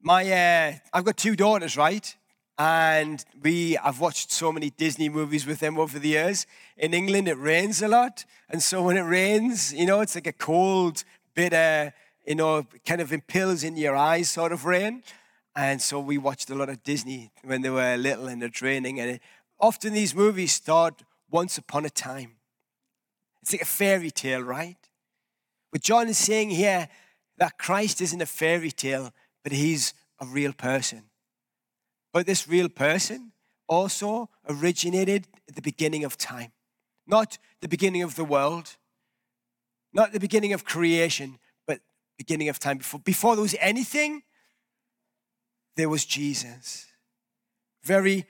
My, 0.00 0.30
uh, 0.30 0.74
I've 0.92 1.04
got 1.04 1.16
two 1.16 1.34
daughters, 1.34 1.76
right? 1.76 2.14
And 2.56 3.24
we, 3.42 3.76
I've 3.78 3.98
watched 3.98 4.30
so 4.30 4.52
many 4.52 4.70
Disney 4.70 5.08
movies 5.08 5.46
with 5.46 5.58
them 5.58 5.78
over 5.78 5.98
the 5.98 6.10
years. 6.10 6.46
In 6.76 6.94
England, 6.94 7.26
it 7.26 7.38
rains 7.38 7.82
a 7.82 7.88
lot. 7.88 8.24
And 8.48 8.62
so 8.62 8.82
when 8.82 8.96
it 8.96 9.02
rains, 9.02 9.74
you 9.74 9.86
know, 9.86 10.00
it's 10.00 10.14
like 10.14 10.28
a 10.28 10.32
cold, 10.32 11.02
bitter, 11.34 11.92
you 12.26 12.34
know, 12.34 12.66
kind 12.86 13.00
of 13.00 13.12
impels 13.12 13.64
in 13.64 13.76
your 13.76 13.96
eyes 13.96 14.30
sort 14.30 14.52
of 14.52 14.64
rain. 14.64 15.02
And 15.56 15.80
so 15.80 16.00
we 16.00 16.18
watched 16.18 16.50
a 16.50 16.54
lot 16.54 16.68
of 16.68 16.82
Disney 16.82 17.30
when 17.44 17.62
they 17.62 17.70
were 17.70 17.96
little 17.96 18.26
and 18.26 18.40
they're 18.42 18.48
training. 18.48 18.98
And 18.98 19.20
often 19.60 19.92
these 19.92 20.14
movies 20.14 20.52
start 20.52 21.02
once 21.30 21.58
upon 21.58 21.84
a 21.84 21.90
time. 21.90 22.32
It's 23.42 23.52
like 23.52 23.62
a 23.62 23.66
fairy 23.66 24.10
tale, 24.10 24.40
right? 24.40 24.78
But 25.70 25.82
John 25.82 26.08
is 26.08 26.18
saying 26.18 26.50
here 26.50 26.88
that 27.38 27.58
Christ 27.58 28.00
isn't 28.00 28.22
a 28.22 28.26
fairy 28.26 28.70
tale, 28.70 29.12
but 29.42 29.52
he's 29.52 29.92
a 30.20 30.26
real 30.26 30.52
person. 30.52 31.02
But 32.12 32.26
this 32.26 32.48
real 32.48 32.68
person 32.68 33.32
also 33.68 34.30
originated 34.48 35.26
at 35.48 35.56
the 35.56 35.62
beginning 35.62 36.04
of 36.04 36.16
time, 36.16 36.52
not 37.06 37.38
the 37.60 37.68
beginning 37.68 38.02
of 38.02 38.14
the 38.14 38.24
world, 38.24 38.76
not 39.92 40.12
the 40.12 40.20
beginning 40.20 40.52
of 40.52 40.64
creation, 40.64 41.38
beginning 42.16 42.48
of 42.48 42.58
time. 42.58 42.78
Before, 42.78 43.00
before 43.00 43.36
there 43.36 43.42
was 43.42 43.56
anything, 43.60 44.22
there 45.76 45.88
was 45.88 46.04
Jesus. 46.04 46.86
Very, 47.82 48.26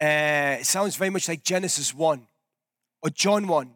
uh, 0.00 0.58
it 0.60 0.66
sounds 0.66 0.96
very 0.96 1.10
much 1.10 1.28
like 1.28 1.42
Genesis 1.42 1.94
1 1.94 2.26
or 3.02 3.10
John 3.10 3.46
1. 3.46 3.70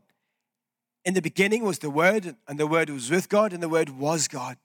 In 1.04 1.14
the 1.14 1.22
beginning 1.22 1.64
was 1.64 1.80
the 1.80 1.90
Word, 1.90 2.36
and 2.46 2.58
the 2.58 2.66
Word 2.66 2.88
was 2.88 3.10
with 3.10 3.28
God, 3.28 3.52
and 3.52 3.62
the 3.62 3.68
Word 3.68 3.90
was 3.90 4.28
God. 4.28 4.56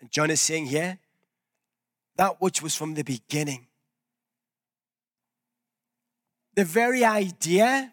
And 0.00 0.10
John 0.10 0.30
is 0.30 0.40
saying 0.40 0.66
here, 0.66 0.98
that 2.16 2.40
which 2.40 2.62
was 2.62 2.74
from 2.74 2.94
the 2.94 3.02
beginning. 3.02 3.66
The 6.54 6.64
very 6.64 7.04
idea 7.04 7.92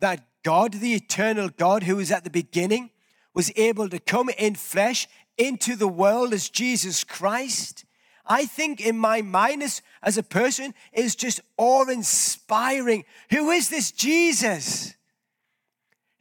that 0.00 0.24
God, 0.42 0.74
the 0.74 0.94
eternal 0.94 1.48
God 1.48 1.84
who 1.84 1.96
was 1.96 2.12
at 2.12 2.24
the 2.24 2.30
beginning, 2.30 2.90
was 3.36 3.52
able 3.54 3.86
to 3.90 3.98
come 3.98 4.30
in 4.30 4.54
flesh 4.54 5.06
into 5.36 5.76
the 5.76 5.86
world 5.86 6.32
as 6.32 6.48
Jesus 6.48 7.04
Christ, 7.04 7.84
I 8.24 8.46
think 8.46 8.80
in 8.80 8.96
my 8.98 9.20
mind 9.20 9.62
as, 9.62 9.82
as 10.02 10.16
a 10.16 10.22
person 10.22 10.72
is 10.94 11.14
just 11.14 11.42
awe 11.58 11.84
inspiring. 11.84 13.04
Who 13.30 13.50
is 13.50 13.68
this 13.68 13.92
Jesus? 13.92 14.94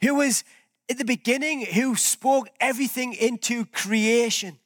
Who 0.01 0.15
was 0.15 0.43
at 0.89 0.97
the 0.97 1.05
beginning, 1.05 1.61
who 1.61 1.95
spoke 1.95 2.49
everything 2.59 3.13
into 3.13 3.65
creation. 3.67 4.59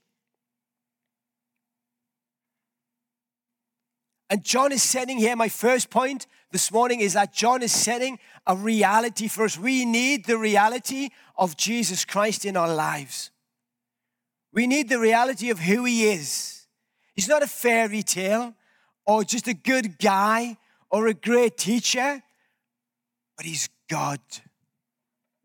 And 4.30 4.44
John 4.44 4.72
is 4.72 4.84
setting 4.84 5.20
here, 5.20 5.36
my 5.36 5.50
first 5.50 5.92
point 5.92 6.26
this 6.52 6.72
morning 6.72 7.00
is 7.00 7.14
that 7.14 7.34
John 7.34 7.62
is 7.62 7.72
setting 7.72 8.20
a 8.48 8.56
reality 8.56 9.28
for 9.28 9.44
us. 9.46 9.58
We 9.58 9.86
need 9.86 10.26
the 10.26 10.38
reality 10.38 11.10
of 11.38 11.56
Jesus 11.56 12.06
Christ 12.06 12.46
in 12.46 12.58
our 12.58 12.74
lives. 12.74 13.30
We 14.52 14.66
need 14.66 14.90
the 14.90 15.00
reality 15.00 15.52
of 15.52 15.60
who 15.60 15.86
he 15.86 16.10
is. 16.10 16.66
He's 17.16 17.28
not 17.28 17.44
a 17.44 17.48
fairy 17.48 18.02
tale 18.02 18.56
or 19.06 19.24
just 19.24 19.48
a 19.48 19.54
good 19.54 20.00
guy 20.00 20.58
or 20.90 21.08
a 21.08 21.14
great 21.14 21.58
teacher, 21.58 22.24
but 23.38 23.46
he's 23.46 23.70
God, 23.88 24.20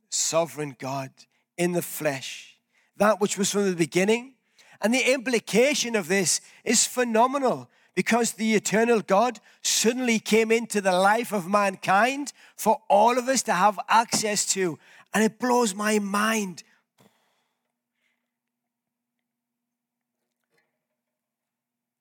sovereign 0.08 0.74
God 0.78 1.10
in 1.58 1.72
the 1.72 1.82
flesh. 1.82 2.56
That 2.96 3.20
which 3.20 3.36
was 3.36 3.50
from 3.50 3.68
the 3.68 3.76
beginning. 3.76 4.34
And 4.80 4.92
the 4.92 5.12
implication 5.12 5.96
of 5.96 6.08
this 6.08 6.40
is 6.64 6.86
phenomenal 6.86 7.68
because 7.94 8.32
the 8.32 8.54
eternal 8.54 9.00
God 9.00 9.38
suddenly 9.62 10.18
came 10.18 10.50
into 10.50 10.80
the 10.80 10.92
life 10.92 11.32
of 11.32 11.48
mankind 11.48 12.32
for 12.56 12.82
all 12.88 13.18
of 13.18 13.28
us 13.28 13.42
to 13.44 13.52
have 13.52 13.78
access 13.88 14.44
to. 14.46 14.78
And 15.12 15.22
it 15.22 15.38
blows 15.38 15.74
my 15.74 16.00
mind. 16.00 16.64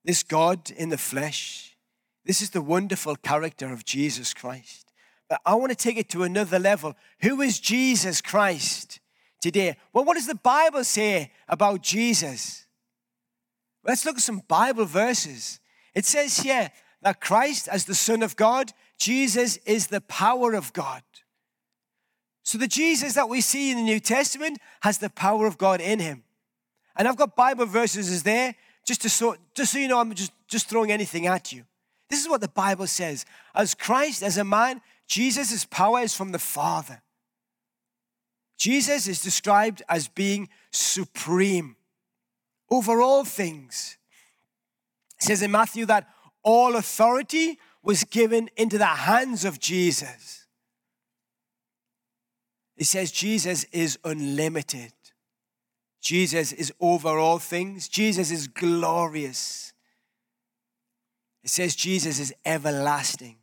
This 0.04 0.24
God 0.24 0.72
in 0.72 0.90
the 0.90 0.98
flesh, 0.98 1.78
this 2.26 2.42
is 2.42 2.50
the 2.50 2.62
wonderful 2.62 3.16
character 3.16 3.72
of 3.72 3.86
Jesus 3.86 4.34
Christ. 4.34 4.92
But 5.30 5.42
I 5.46 5.56
want 5.56 5.72
to 5.72 5.78
take 5.78 5.98
it 5.98 6.10
to 6.10 6.24
another 6.24 6.60
level. 6.60 6.96
Who 7.22 7.42
is 7.42 7.60
Jesus 7.60 8.20
Christ 8.20 9.00
today? 9.42 9.78
Well, 9.94 10.04
what 10.04 10.16
does 10.16 10.28
the 10.28 10.36
Bible 10.36 10.84
say 10.84 11.32
about 11.48 11.84
Jesus? 11.84 12.66
Let's 13.86 14.06
look 14.06 14.18
at 14.18 14.24
some 14.24 14.42
Bible 14.48 14.86
verses. 14.86 15.60
It 15.96 16.06
says 16.06 16.40
here 16.40 16.72
that 17.02 17.22
Christ, 17.22 17.68
as 17.68 17.86
the 17.86 17.96
Son 17.96 18.24
of 18.24 18.36
God, 18.36 18.72
Jesus 18.98 19.58
is 19.66 19.88
the 19.88 20.02
power 20.02 20.54
of 20.54 20.74
God. 20.74 21.04
So 22.44 22.58
the 22.58 22.68
Jesus 22.68 23.14
that 23.14 23.30
we 23.30 23.42
see 23.42 23.72
in 23.72 23.78
the 23.78 23.84
New 23.84 24.00
Testament 24.00 24.60
has 24.82 24.98
the 24.98 25.10
power 25.10 25.46
of 25.46 25.58
God 25.58 25.82
in 25.82 26.00
him. 26.00 26.24
And 26.96 27.08
I've 27.08 27.18
got 27.18 27.36
Bible 27.36 27.66
verses 27.66 28.10
is 28.10 28.24
there 28.24 28.56
just 28.86 29.02
to 29.02 29.10
so, 29.10 29.36
just 29.56 29.72
so 29.72 29.80
you 29.80 29.88
know 29.88 30.00
I'm 30.00 30.14
just, 30.14 30.32
just 30.48 30.70
throwing 30.70 30.92
anything 30.92 31.26
at 31.26 31.52
you. 31.52 31.64
This 32.10 32.22
is 32.22 32.30
what 32.30 32.42
the 32.42 32.50
Bible 32.50 32.88
says. 32.88 33.26
As 33.56 33.74
Christ, 33.74 34.22
as 34.22 34.38
a 34.38 34.44
man, 34.44 34.82
Jesus' 35.08 35.66
power 35.66 36.02
is 36.02 36.14
from 36.14 36.32
the 36.32 36.40
Father. 36.40 37.02
Jesus 38.58 39.08
is 39.08 39.22
described 39.22 39.82
as 39.90 40.08
being 40.08 40.50
supreme 40.72 41.76
over 42.70 43.02
all 43.02 43.26
things. 43.26 43.98
It 45.24 45.28
says 45.28 45.42
in 45.42 45.52
Matthew 45.52 45.86
that 45.86 46.10
all 46.44 46.76
authority 46.76 47.58
was 47.82 48.04
given 48.04 48.50
into 48.58 48.78
the 48.78 48.86
hands 48.86 49.46
of 49.46 49.58
Jesus. 49.58 50.48
It 52.76 52.88
says 52.88 53.10
Jesus 53.10 53.64
is 53.72 53.98
unlimited. 54.04 54.92
Jesus 56.02 56.52
is 56.52 56.74
over 56.82 57.18
all 57.18 57.40
things. 57.40 57.88
Jesus 57.88 58.32
is 58.32 58.50
glorious. 58.50 59.72
It 61.42 61.52
says 61.52 61.74
Jesus 61.74 62.20
is 62.20 62.34
everlasting. 62.44 63.38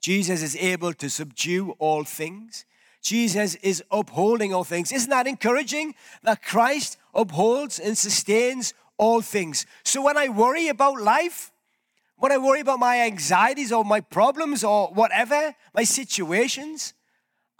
Jesus 0.00 0.42
is 0.42 0.56
able 0.56 0.94
to 0.94 1.10
subdue 1.10 1.72
all 1.72 2.04
things. 2.04 2.64
Jesus 3.02 3.56
is 3.56 3.84
upholding 3.90 4.54
all 4.54 4.64
things. 4.64 4.90
Isn't 4.90 5.10
that 5.10 5.26
encouraging 5.26 5.96
that 6.22 6.42
Christ 6.42 6.96
upholds 7.14 7.78
and 7.78 7.98
sustains 7.98 8.72
all 8.98 9.20
things. 9.20 9.66
So 9.84 10.02
when 10.02 10.16
I 10.16 10.28
worry 10.28 10.68
about 10.68 11.00
life, 11.00 11.52
when 12.16 12.32
I 12.32 12.38
worry 12.38 12.60
about 12.60 12.78
my 12.78 13.00
anxieties 13.00 13.72
or 13.72 13.84
my 13.84 14.00
problems 14.00 14.64
or 14.64 14.88
whatever, 14.88 15.54
my 15.74 15.84
situations, 15.84 16.94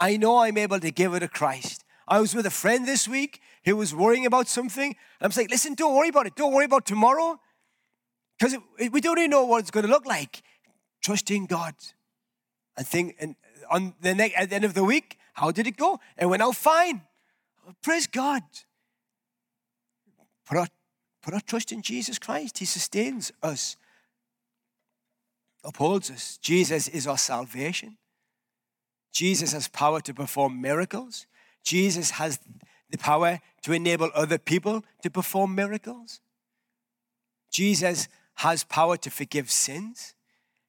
I 0.01 0.17
know 0.17 0.39
I'm 0.39 0.59
able 0.59 0.81
to 0.81 0.91
give 0.91 1.15
it 1.15 1.21
to 1.21 1.29
Christ. 1.29 1.85
I 2.09 2.21
was 2.21 2.35
with 2.35 2.47
a 2.47 2.51
friend 2.51 2.87
this 2.87 3.09
week 3.09 3.41
who 3.65 3.77
was 3.77 3.95
worrying 3.95 4.27
about 4.27 4.49
something. 4.49 4.95
I'm 5.21 5.33
saying, 5.33 5.49
listen, 5.51 5.75
don't 5.75 5.95
worry 5.95 6.09
about 6.09 6.27
it. 6.27 6.37
Don't 6.37 6.53
worry 6.53 6.65
about 6.65 6.87
tomorrow 6.87 7.41
because 8.39 8.57
we 8.93 9.01
don't 9.01 9.19
even 9.19 9.31
know 9.31 9.45
what 9.45 9.61
it's 9.61 9.71
going 9.71 9.85
to 9.85 9.93
look 9.93 10.07
like. 10.07 10.43
Trust 11.03 11.31
in 11.31 11.47
God. 11.47 11.75
And 12.77 12.87
think, 12.87 13.17
and 13.19 13.35
on 13.71 13.95
the 14.01 14.15
next, 14.15 14.37
at 14.37 14.51
the 14.51 14.57
end 14.57 14.65
of 14.65 14.75
the 14.75 14.85
week, 14.85 15.19
how 15.35 15.51
did 15.51 15.67
it 15.67 15.77
go? 15.77 16.01
It 16.17 16.27
went 16.27 16.43
out 16.43 16.57
fine. 16.57 17.03
Praise 17.83 18.07
God. 18.07 18.43
Put 20.47 20.59
our 20.59 20.69
Put 21.27 21.35
our 21.35 21.41
trust 21.41 21.73
in 21.73 21.83
Jesus 21.83 22.21
Christ. 22.21 22.59
He 22.59 22.65
sustains 22.65 23.33
us, 23.43 23.77
upholds 25.65 26.09
us. 26.09 26.39
Jesus 26.41 26.87
is 26.87 27.05
our 27.09 27.19
salvation. 27.19 27.97
Jesus 29.13 29.53
has 29.53 29.67
power 29.67 30.01
to 30.03 30.15
perform 30.15 30.61
miracles. 30.61 31.27
Jesus 31.65 32.11
has 32.13 32.39
the 32.91 32.99
power 32.99 33.41
to 33.63 33.73
enable 33.73 34.09
other 34.15 34.39
people 34.39 34.85
to 35.03 35.11
perform 35.11 35.57
miracles. 35.57 36.21
Jesus 37.51 38.07
has 38.37 38.63
power 38.63 38.97
to 38.97 39.11
forgive 39.11 39.51
sins. 39.51 40.15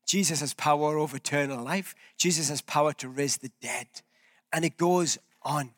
Jesus 0.08 0.40
has 0.40 0.56
power 0.56 0.98
over 0.98 1.18
eternal 1.18 1.64
life. 1.64 1.94
Jesus 2.18 2.50
has 2.50 2.62
power 2.62 2.94
to 2.94 3.08
raise 3.08 3.38
the 3.38 3.52
dead. 3.62 3.86
And 4.52 4.66
it 4.66 4.76
goes 4.78 5.20
on. 5.44 5.76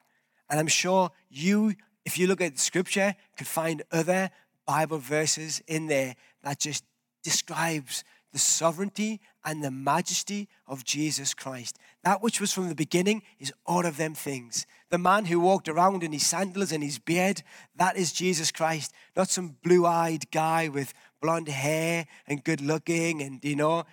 And 0.50 0.58
I'm 0.58 0.68
sure 0.68 1.12
you, 1.30 1.76
if 2.06 2.18
you 2.18 2.28
look 2.28 2.40
at 2.40 2.58
scripture, 2.60 3.18
could 3.36 3.48
find 3.48 3.84
other 3.92 4.32
Bible 4.70 5.00
verses 5.00 5.64
in 5.66 5.88
there 5.88 6.16
that 6.44 6.60
just 6.60 6.84
describes 7.24 8.04
the 8.32 8.38
sovereignty 8.38 9.20
and 9.44 9.64
the 9.64 9.72
majesty 9.72 10.48
of 10.68 10.86
Jesus 10.86 11.34
Christ. 11.34 11.80
That 12.04 12.22
which 12.22 12.40
was 12.40 12.54
from 12.54 12.70
the 12.70 12.76
beginning 12.76 13.24
is 13.40 13.52
all 13.66 13.88
of 13.88 13.98
them 13.98 14.14
things. 14.14 14.68
The 14.92 15.00
man 15.00 15.26
who 15.26 15.40
walked 15.40 15.68
around 15.68 16.04
in 16.04 16.12
his 16.12 16.28
sandals 16.28 16.72
and 16.72 16.84
his 16.84 17.00
beard, 17.00 17.42
that 17.78 17.98
is 17.98 18.14
Jesus 18.14 18.52
Christ, 18.52 18.94
not 19.16 19.30
some 19.30 19.58
blue 19.64 19.88
eyed 19.88 20.30
guy 20.30 20.68
with 20.68 20.94
blonde 21.20 21.48
hair 21.48 22.06
and 22.28 22.44
good 22.44 22.62
looking 22.62 23.24
and, 23.24 23.44
you 23.44 23.56
know, 23.56 23.86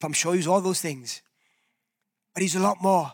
I'm 0.00 0.12
sure 0.12 0.34
he's 0.34 0.46
all 0.46 0.60
those 0.60 0.80
things. 0.80 1.22
But 2.34 2.42
he's 2.42 2.54
a 2.54 2.60
lot 2.60 2.80
more. 2.80 3.10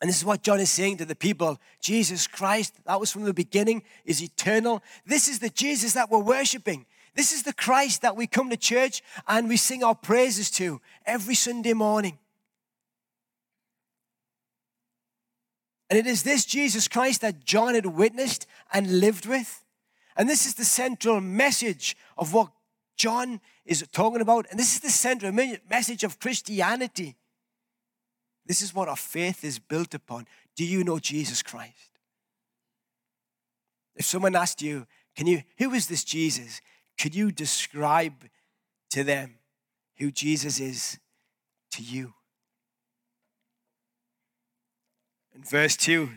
And 0.00 0.08
this 0.08 0.16
is 0.16 0.24
what 0.24 0.42
John 0.42 0.60
is 0.60 0.70
saying 0.70 0.96
to 0.98 1.04
the 1.04 1.14
people 1.14 1.58
Jesus 1.80 2.26
Christ, 2.26 2.74
that 2.86 2.98
was 2.98 3.12
from 3.12 3.24
the 3.24 3.34
beginning, 3.34 3.82
is 4.04 4.22
eternal. 4.22 4.82
This 5.04 5.28
is 5.28 5.40
the 5.40 5.50
Jesus 5.50 5.92
that 5.92 6.10
we're 6.10 6.18
worshiping. 6.18 6.86
This 7.14 7.32
is 7.32 7.42
the 7.42 7.52
Christ 7.52 8.02
that 8.02 8.16
we 8.16 8.26
come 8.26 8.50
to 8.50 8.56
church 8.56 9.02
and 9.28 9.48
we 9.48 9.56
sing 9.56 9.84
our 9.84 9.94
praises 9.94 10.50
to 10.52 10.80
every 11.04 11.34
Sunday 11.34 11.74
morning. 11.74 12.18
And 15.90 15.98
it 15.98 16.06
is 16.06 16.22
this 16.22 16.44
Jesus 16.44 16.86
Christ 16.86 17.20
that 17.20 17.44
John 17.44 17.74
had 17.74 17.86
witnessed 17.86 18.46
and 18.72 19.00
lived 19.00 19.26
with. 19.26 19.64
And 20.16 20.28
this 20.28 20.46
is 20.46 20.54
the 20.54 20.64
central 20.64 21.20
message 21.20 21.96
of 22.16 22.32
what 22.32 22.52
John 22.96 23.40
is 23.66 23.84
talking 23.92 24.20
about. 24.20 24.46
And 24.50 24.58
this 24.58 24.74
is 24.74 24.80
the 24.80 24.90
central 24.90 25.32
message 25.68 26.04
of 26.04 26.20
Christianity. 26.20 27.16
This 28.50 28.62
is 28.62 28.74
what 28.74 28.88
our 28.88 28.96
faith 28.96 29.44
is 29.44 29.60
built 29.60 29.94
upon. 29.94 30.26
Do 30.56 30.64
you 30.64 30.82
know 30.82 30.98
Jesus 30.98 31.40
Christ? 31.40 31.90
If 33.94 34.04
someone 34.06 34.34
asked 34.34 34.60
you, 34.60 34.88
can 35.14 35.28
you, 35.28 35.44
who 35.58 35.72
is 35.72 35.86
this 35.86 36.02
Jesus? 36.02 36.60
Could 37.00 37.14
you 37.14 37.30
describe 37.30 38.28
to 38.90 39.04
them 39.04 39.36
who 39.98 40.10
Jesus 40.10 40.58
is 40.58 40.98
to 41.74 41.82
you? 41.84 42.14
In 45.32 45.44
verse 45.44 45.76
2, 45.76 46.08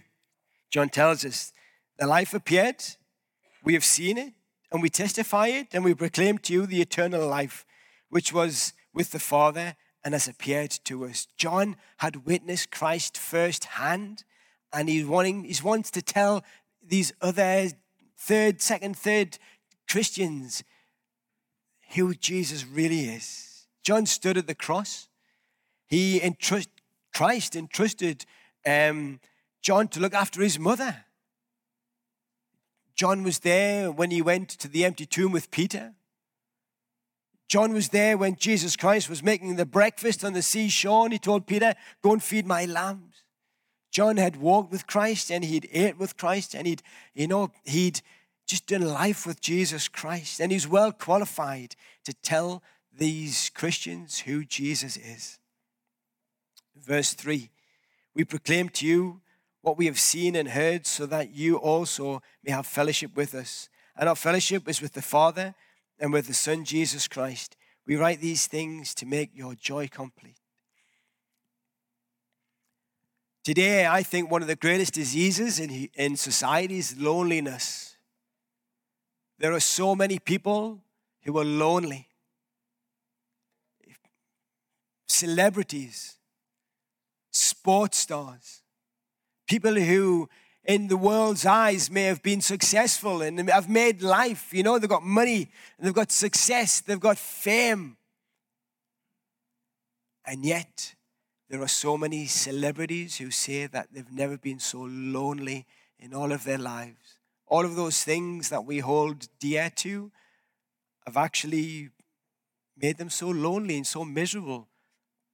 John 0.72 0.90
tells 0.90 1.24
us, 1.24 1.54
The 2.00 2.08
life 2.08 2.34
appeared, 2.34 2.84
we 3.64 3.76
have 3.76 3.86
seen 3.86 4.18
it, 4.18 4.34
and 4.72 4.82
we 4.82 4.90
testify 4.90 5.50
it, 5.50 5.68
and 5.72 5.84
we 5.84 5.94
proclaim 5.94 6.40
to 6.40 6.54
you 6.54 6.66
the 6.66 6.82
eternal 6.82 7.28
life, 7.28 7.64
which 8.10 8.34
was 8.34 8.74
with 8.92 9.12
the 9.12 9.20
Father 9.20 9.76
and 10.04 10.14
has 10.14 10.28
appeared 10.28 10.72
to 10.86 11.06
us. 11.06 11.28
John 11.38 11.76
had 11.98 12.26
witnessed 12.26 12.72
Christ 12.72 13.18
firsthand, 13.18 14.24
and 14.72 14.90
he's 14.90 15.06
wanting, 15.06 15.46
he 15.46 15.56
wants 15.64 15.92
to 15.92 16.02
tell 16.02 16.44
these 16.86 17.14
other 17.22 17.70
third, 18.18 18.62
second, 18.62 18.98
third 18.98 19.38
Christians 19.88 20.64
who 21.96 22.14
Jesus 22.14 22.66
really 22.66 23.06
is. 23.06 23.68
John 23.84 24.06
stood 24.06 24.38
at 24.38 24.48
the 24.48 24.56
cross. 24.56 25.08
He 25.88 26.22
entrust, 26.22 26.70
Christ 27.14 27.56
entrusted 27.56 28.26
um, 28.66 29.20
John 29.62 29.88
to 29.90 30.00
look 30.00 30.14
after 30.14 30.42
his 30.42 30.58
mother. 30.58 31.06
John 32.96 33.24
was 33.24 33.40
there 33.40 33.92
when 33.92 34.12
he 34.12 34.22
went 34.22 34.50
to 34.50 34.68
the 34.68 34.86
empty 34.86 35.06
tomb 35.06 35.32
with 35.32 35.52
Peter. 35.52 35.94
John 37.48 37.74
was 37.74 37.90
there 37.90 38.18
when 38.18 38.36
Jesus 38.36 38.76
Christ 38.76 39.10
was 39.10 39.24
making 39.24 39.56
the 39.56 39.66
breakfast 39.66 40.24
on 40.24 40.34
the 40.34 40.42
seashore 40.42 41.06
and 41.06 41.14
he 41.14 41.20
told 41.20 41.46
Peter, 41.46 41.76
Go 42.02 42.14
and 42.14 42.24
feed 42.24 42.46
my 42.46 42.66
lambs. 42.66 43.24
John 43.92 44.18
had 44.18 44.38
walked 44.38 44.72
with 44.72 44.88
Christ 44.88 45.32
and 45.32 45.44
he'd 45.44 45.70
ate 45.72 46.00
with 46.00 46.18
Christ 46.18 46.56
and 46.56 46.66
he'd, 46.66 46.82
you 47.14 47.28
know, 47.28 47.52
he'd 47.64 48.02
just 48.48 48.68
done 48.68 48.82
life 48.82 49.28
with 49.28 49.40
Jesus 49.40 49.88
Christ. 49.88 50.40
And 50.40 50.52
he's 50.52 50.68
well 50.68 50.92
qualified 50.92 51.76
to 52.06 52.14
tell 52.14 52.64
these 52.92 53.50
Christians 53.50 54.20
who 54.20 54.44
Jesus 54.46 54.98
is. 54.98 55.38
Verse 56.76 57.14
3 57.14 57.50
We 58.16 58.24
proclaim 58.24 58.70
to 58.70 58.88
you 58.88 59.22
what 59.62 59.78
we 59.78 59.86
have 59.86 60.00
seen 60.00 60.36
and 60.36 60.50
heard 60.50 60.86
so 60.86 61.06
that 61.06 61.36
you 61.36 61.58
also 61.58 62.22
may 62.44 62.52
have 62.52 62.66
fellowship 62.66 63.16
with 63.16 63.34
us. 63.36 63.70
And 63.96 64.10
our 64.10 64.16
fellowship 64.16 64.68
is 64.68 64.82
with 64.82 64.94
the 64.94 65.02
Father 65.02 65.54
and 66.04 66.12
with 66.12 66.28
the 66.28 66.34
Son 66.34 66.66
Jesus 66.66 67.08
Christ. 67.08 67.56
We 67.88 67.96
write 67.96 68.20
these 68.20 68.46
things 68.46 68.94
to 68.96 69.06
make 69.06 69.30
your 69.34 69.56
joy 69.56 69.88
complete. 69.88 70.36
Today, 73.42 73.88
I 73.88 74.04
think 74.04 74.30
one 74.30 74.42
of 74.42 74.50
the 74.50 74.58
greatest 74.58 74.92
diseases 74.94 75.62
in, 75.62 75.88
in 75.94 76.18
society 76.18 76.78
is 76.78 76.98
loneliness. 77.00 77.96
There 79.40 79.54
are 79.54 79.62
so 79.62 79.96
many 79.96 80.20
people 80.20 80.82
who 81.22 81.38
are 81.40 81.46
lonely. 81.46 82.10
Celebrities, 85.08 86.18
sports 87.32 87.98
stars, 87.98 88.62
people 89.48 89.76
who 89.76 90.28
in 90.66 90.88
the 90.88 90.98
world's 90.98 91.46
eyes 91.46 91.92
may 91.92 92.04
have 92.04 92.24
been 92.24 92.42
successful 92.42 93.22
and 93.22 93.50
have 93.50 93.70
made 93.70 94.02
life. 94.02 94.54
You 94.54 94.64
know, 94.64 94.80
they've 94.80 94.90
got 94.90 95.04
money 95.04 95.52
they've 95.80 95.94
got 95.94 96.12
success, 96.12 96.80
they've 96.82 97.00
got 97.00 97.18
fame. 97.18 97.98
And 100.26 100.46
yet, 100.46 100.96
there 101.50 101.62
are 101.62 101.68
so 101.68 101.98
many 101.98 102.28
celebrities 102.28 103.18
who 103.18 103.30
say 103.30 103.68
that 103.68 103.90
they've 103.92 104.12
never 104.12 104.38
been 104.38 104.60
so 104.60 104.82
lonely 104.90 105.66
in 106.00 106.14
all 106.14 106.32
of 106.32 106.46
their 106.46 106.58
lives. 106.58 107.20
All 107.46 107.66
of 107.66 107.76
those 107.76 108.04
things 108.04 108.50
that 108.50 108.64
we 108.64 108.80
hold 108.80 109.28
dear 109.40 109.70
to 109.78 110.12
have 111.06 111.18
actually 111.18 111.90
made 112.78 112.98
them 112.98 113.10
so 113.10 113.28
lonely 113.28 113.76
and 113.76 113.86
so 113.86 114.06
miserable, 114.06 114.70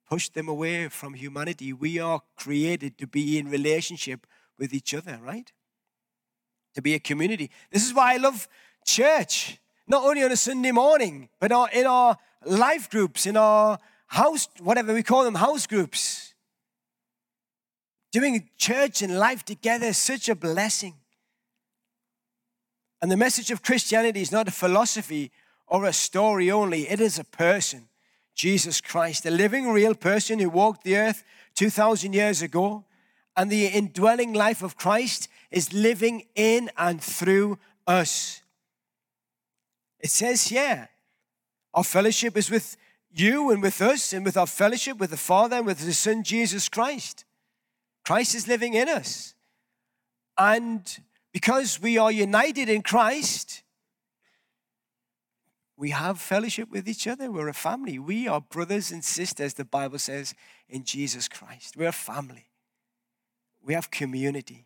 pushed 0.09 0.33
them 0.33 0.49
away 0.49 0.89
from 0.89 1.13
humanity. 1.13 1.71
We 1.71 1.99
are 1.99 2.21
created 2.35 2.97
to 2.97 3.05
be 3.05 3.37
in 3.37 3.47
relationship 3.47 4.25
with 4.59 4.73
each 4.73 4.93
other, 4.93 5.19
right? 5.23 5.51
To 6.75 6.81
be 6.81 6.93
a 6.93 6.99
community. 6.99 7.49
This 7.71 7.87
is 7.87 7.93
why 7.93 8.13
I 8.13 8.17
love 8.17 8.47
church, 8.85 9.57
not 9.87 10.03
only 10.03 10.23
on 10.23 10.31
a 10.31 10.37
Sunday 10.37 10.71
morning, 10.71 11.29
but 11.39 11.51
in 11.73 11.87
our 11.87 12.17
life 12.45 12.89
groups, 12.89 13.25
in 13.25 13.37
our 13.37 13.79
house, 14.07 14.47
whatever 14.59 14.93
we 14.93 15.01
call 15.01 15.23
them, 15.23 15.35
house 15.35 15.65
groups. 15.65 16.33
Doing 18.11 18.49
church 18.57 19.01
and 19.01 19.17
life 19.17 19.45
together 19.45 19.87
is 19.87 19.97
such 19.97 20.29
a 20.29 20.35
blessing. 20.35 20.95
And 23.01 23.11
the 23.11 23.17
message 23.17 23.49
of 23.51 23.63
Christianity 23.63 24.21
is 24.21 24.31
not 24.31 24.47
a 24.47 24.51
philosophy 24.51 25.31
or 25.67 25.85
a 25.85 25.93
story 25.93 26.49
only, 26.49 26.89
it 26.89 26.99
is 26.99 27.19
a 27.19 27.23
person, 27.23 27.87
Jesus 28.33 28.81
Christ, 28.81 29.25
a 29.27 29.31
living, 29.31 29.69
real 29.69 29.93
person 29.93 30.39
who 30.39 30.49
walked 30.49 30.83
the 30.83 30.97
earth 30.97 31.23
2,000 31.55 32.13
years 32.13 32.41
ago, 32.41 32.85
and 33.35 33.49
the 33.49 33.67
indwelling 33.67 34.33
life 34.33 34.61
of 34.61 34.75
Christ 34.75 35.29
is 35.51 35.73
living 35.73 36.25
in 36.35 36.69
and 36.77 37.01
through 37.01 37.57
us. 37.87 38.41
It 39.99 40.09
says 40.09 40.47
here, 40.47 40.89
our 41.73 41.83
fellowship 41.83 42.37
is 42.37 42.49
with 42.49 42.77
you 43.11 43.49
and 43.49 43.61
with 43.61 43.81
us, 43.81 44.13
and 44.13 44.23
with 44.23 44.37
our 44.37 44.47
fellowship 44.47 44.97
with 44.97 45.09
the 45.09 45.17
Father 45.17 45.57
and 45.57 45.65
with 45.65 45.79
the 45.79 45.93
Son, 45.93 46.23
Jesus 46.23 46.69
Christ. 46.69 47.25
Christ 48.05 48.35
is 48.35 48.47
living 48.47 48.75
in 48.75 48.87
us. 48.87 49.33
And 50.37 50.99
because 51.31 51.81
we 51.81 51.97
are 51.97 52.11
united 52.11 52.69
in 52.69 52.81
Christ, 52.81 53.63
we 55.75 55.91
have 55.91 56.19
fellowship 56.19 56.69
with 56.69 56.87
each 56.87 57.07
other. 57.07 57.31
We're 57.31 57.47
a 57.47 57.53
family. 57.53 57.97
We 57.99 58.27
are 58.27 58.41
brothers 58.41 58.91
and 58.91 59.03
sisters, 59.03 59.53
the 59.55 59.65
Bible 59.65 59.99
says, 59.99 60.35
in 60.67 60.83
Jesus 60.83 61.27
Christ. 61.27 61.77
We're 61.77 61.87
a 61.87 61.93
family. 61.93 62.48
We 63.69 63.75
have 63.75 63.91
community. 63.91 64.65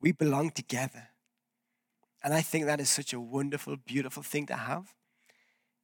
We 0.00 0.12
belong 0.12 0.52
together. 0.52 1.08
And 2.24 2.32
I 2.32 2.40
think 2.40 2.64
that 2.64 2.80
is 2.80 2.88
such 2.88 3.12
a 3.12 3.20
wonderful, 3.20 3.76
beautiful 3.76 4.22
thing 4.22 4.46
to 4.46 4.54
have. 4.54 4.94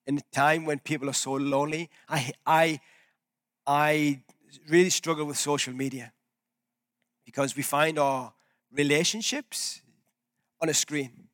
In 0.06 0.16
a 0.16 0.22
time 0.32 0.64
when 0.64 0.78
people 0.78 1.10
are 1.10 1.20
so 1.26 1.32
lonely, 1.32 1.90
I, 2.08 2.32
I, 2.46 2.80
I 3.66 4.22
really 4.66 4.88
struggle 4.88 5.26
with 5.26 5.36
social 5.36 5.74
media 5.74 6.14
because 7.26 7.54
we 7.54 7.62
find 7.62 7.98
our 7.98 8.32
relationships 8.72 9.82
on 10.62 10.70
a 10.70 10.74
screen. 10.74 11.28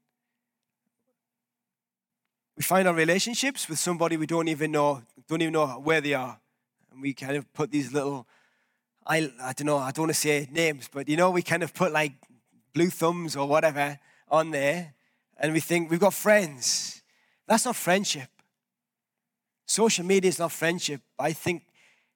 We 2.57 2.65
find 2.65 2.89
our 2.89 2.95
relationships 2.95 3.69
with 3.69 3.79
somebody 3.79 4.17
we 4.17 4.27
don't 4.27 4.49
even 4.49 4.73
know, 4.73 5.05
don't 5.29 5.43
even 5.43 5.53
know 5.53 5.69
where 5.79 6.01
they 6.01 6.15
are. 6.15 6.41
And 6.91 7.01
we 7.01 7.15
kind 7.15 7.37
of 7.37 7.53
put 7.53 7.71
these 7.71 7.93
little 7.93 8.27
I, 9.07 9.31
I 9.41 9.53
don't 9.53 9.67
know, 9.67 9.79
I 9.79 9.91
don't 9.91 10.05
want 10.05 10.15
to 10.15 10.19
say 10.19 10.49
names, 10.51 10.89
but 10.93 11.09
you 11.09 11.17
know, 11.17 11.31
we 11.31 11.43
kind 11.43 11.63
of 11.63 11.75
put 11.75 11.93
like 11.93 12.13
blue 12.73 12.91
thumbs 12.91 13.37
or 13.37 13.47
whatever 13.47 13.99
on 14.29 14.51
there 14.51 14.95
and 15.37 15.53
we 15.53 15.61
think 15.61 15.91
we've 15.91 16.01
got 16.01 16.15
friends. 16.15 17.03
That's 17.47 17.65
not 17.67 17.77
friendship. 17.77 18.29
Social 19.67 20.05
media 20.05 20.29
is 20.29 20.39
not 20.39 20.53
friendship. 20.53 21.01
I 21.19 21.33
think 21.33 21.65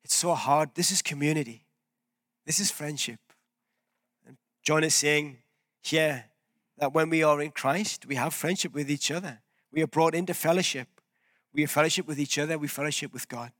it's 0.05 0.14
so 0.14 0.35
hard. 0.35 0.70
This 0.74 0.90
is 0.90 1.03
community, 1.03 1.64
this 2.46 2.61
is 2.61 2.70
friendship. 2.70 3.20
And 4.27 4.37
John 4.62 4.85
is 4.85 4.94
saying 4.94 5.38
here 5.83 6.24
that 6.79 6.94
when 6.94 7.11
we 7.11 7.22
are 7.22 7.40
in 7.42 7.51
Christ, 7.51 8.07
we 8.07 8.14
have 8.14 8.33
friendship 8.33 8.72
with 8.72 8.90
each 8.90 9.11
other. 9.11 9.40
We 9.72 9.83
are 9.83 9.87
brought 9.87 10.14
into 10.14 10.33
fellowship. 10.33 10.88
We 11.53 11.62
have 11.62 11.70
fellowship 11.70 12.07
with 12.07 12.18
each 12.18 12.38
other, 12.38 12.59
we 12.59 12.68
fellowship 12.68 13.12
with 13.12 13.29
God. 13.29 13.53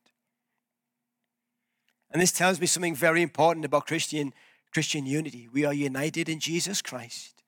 And 2.11 2.23
this 2.23 2.33
tells 2.33 2.61
me 2.61 2.67
something 2.67 2.95
very 2.95 3.23
important 3.23 3.65
about 3.65 3.87
Christian, 3.87 4.33
Christian 4.73 5.07
unity. 5.07 5.49
We 5.53 5.65
are 5.65 5.75
united 5.75 6.29
in 6.29 6.41
Jesus 6.41 6.81
Christ. 6.81 7.43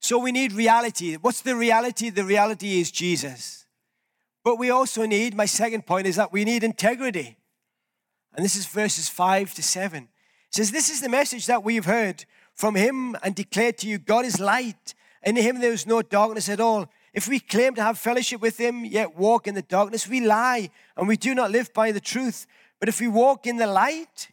So 0.00 0.18
we 0.18 0.32
need 0.32 0.52
reality. 0.52 1.16
What's 1.16 1.40
the 1.40 1.56
reality? 1.56 2.10
The 2.10 2.24
reality 2.24 2.80
is 2.80 2.90
Jesus. 2.90 3.66
But 4.44 4.58
we 4.58 4.70
also 4.70 5.06
need, 5.06 5.34
my 5.34 5.46
second 5.46 5.86
point 5.86 6.06
is 6.06 6.16
that 6.16 6.32
we 6.32 6.44
need 6.44 6.64
integrity. 6.64 7.36
And 8.34 8.44
this 8.44 8.56
is 8.56 8.66
verses 8.66 9.08
5 9.08 9.54
to 9.54 9.62
7. 9.62 10.04
It 10.04 10.08
says, 10.50 10.70
This 10.70 10.90
is 10.90 11.00
the 11.00 11.08
message 11.08 11.46
that 11.46 11.64
we've 11.64 11.84
heard 11.84 12.24
from 12.54 12.74
him 12.74 13.16
and 13.22 13.34
declared 13.34 13.78
to 13.78 13.88
you 13.88 13.98
God 13.98 14.24
is 14.24 14.38
light, 14.38 14.94
in 15.22 15.36
him 15.36 15.60
there 15.60 15.72
is 15.72 15.86
no 15.86 16.02
darkness 16.02 16.48
at 16.48 16.60
all. 16.60 16.88
If 17.18 17.26
we 17.26 17.40
claim 17.40 17.74
to 17.74 17.82
have 17.82 17.98
fellowship 17.98 18.40
with 18.40 18.58
him, 18.58 18.84
yet 18.84 19.16
walk 19.16 19.48
in 19.48 19.56
the 19.56 19.62
darkness, 19.62 20.06
we 20.06 20.20
lie 20.20 20.70
and 20.96 21.08
we 21.08 21.16
do 21.16 21.34
not 21.34 21.50
live 21.50 21.74
by 21.74 21.90
the 21.90 21.98
truth. 21.98 22.46
But 22.78 22.88
if 22.88 23.00
we 23.00 23.08
walk 23.08 23.44
in 23.44 23.56
the 23.56 23.66
light, 23.66 24.28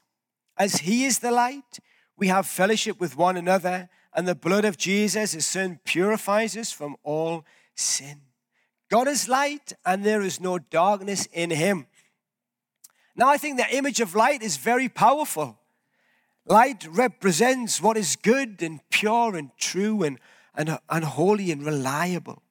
as 0.55 0.75
he 0.75 1.05
is 1.05 1.17
the 1.17 1.31
light, 1.31 1.79
we 2.15 2.27
have 2.27 2.45
fellowship 2.45 2.99
with 2.99 3.17
one 3.17 3.37
another, 3.37 3.89
and 4.13 4.27
the 4.27 4.35
blood 4.35 4.65
of 4.65 4.77
Jesus, 4.77 5.31
his 5.31 5.47
son, 5.47 5.79
purifies 5.83 6.55
us 6.55 6.71
from 6.71 6.95
all 7.01 7.43
sin. 7.73 8.21
God 8.91 9.07
is 9.07 9.27
light, 9.27 9.73
and 9.83 10.03
there 10.03 10.21
is 10.21 10.39
no 10.39 10.59
darkness 10.59 11.27
in 11.33 11.49
him. 11.49 11.87
Now, 13.15 13.29
I 13.29 13.39
think 13.39 13.57
the 13.57 13.75
image 13.75 13.99
of 13.99 14.13
light 14.13 14.43
is 14.43 14.57
very 14.57 14.89
powerful. 14.89 15.57
Light 16.45 16.85
represents 16.91 17.81
what 17.81 17.97
is 17.97 18.15
good 18.15 18.61
and 18.61 18.79
pure 18.91 19.35
and 19.35 19.49
true 19.57 20.03
and, 20.03 20.19
and, 20.53 20.77
and 20.87 21.03
holy 21.03 21.51
and 21.51 21.65
reliable. 21.65 22.43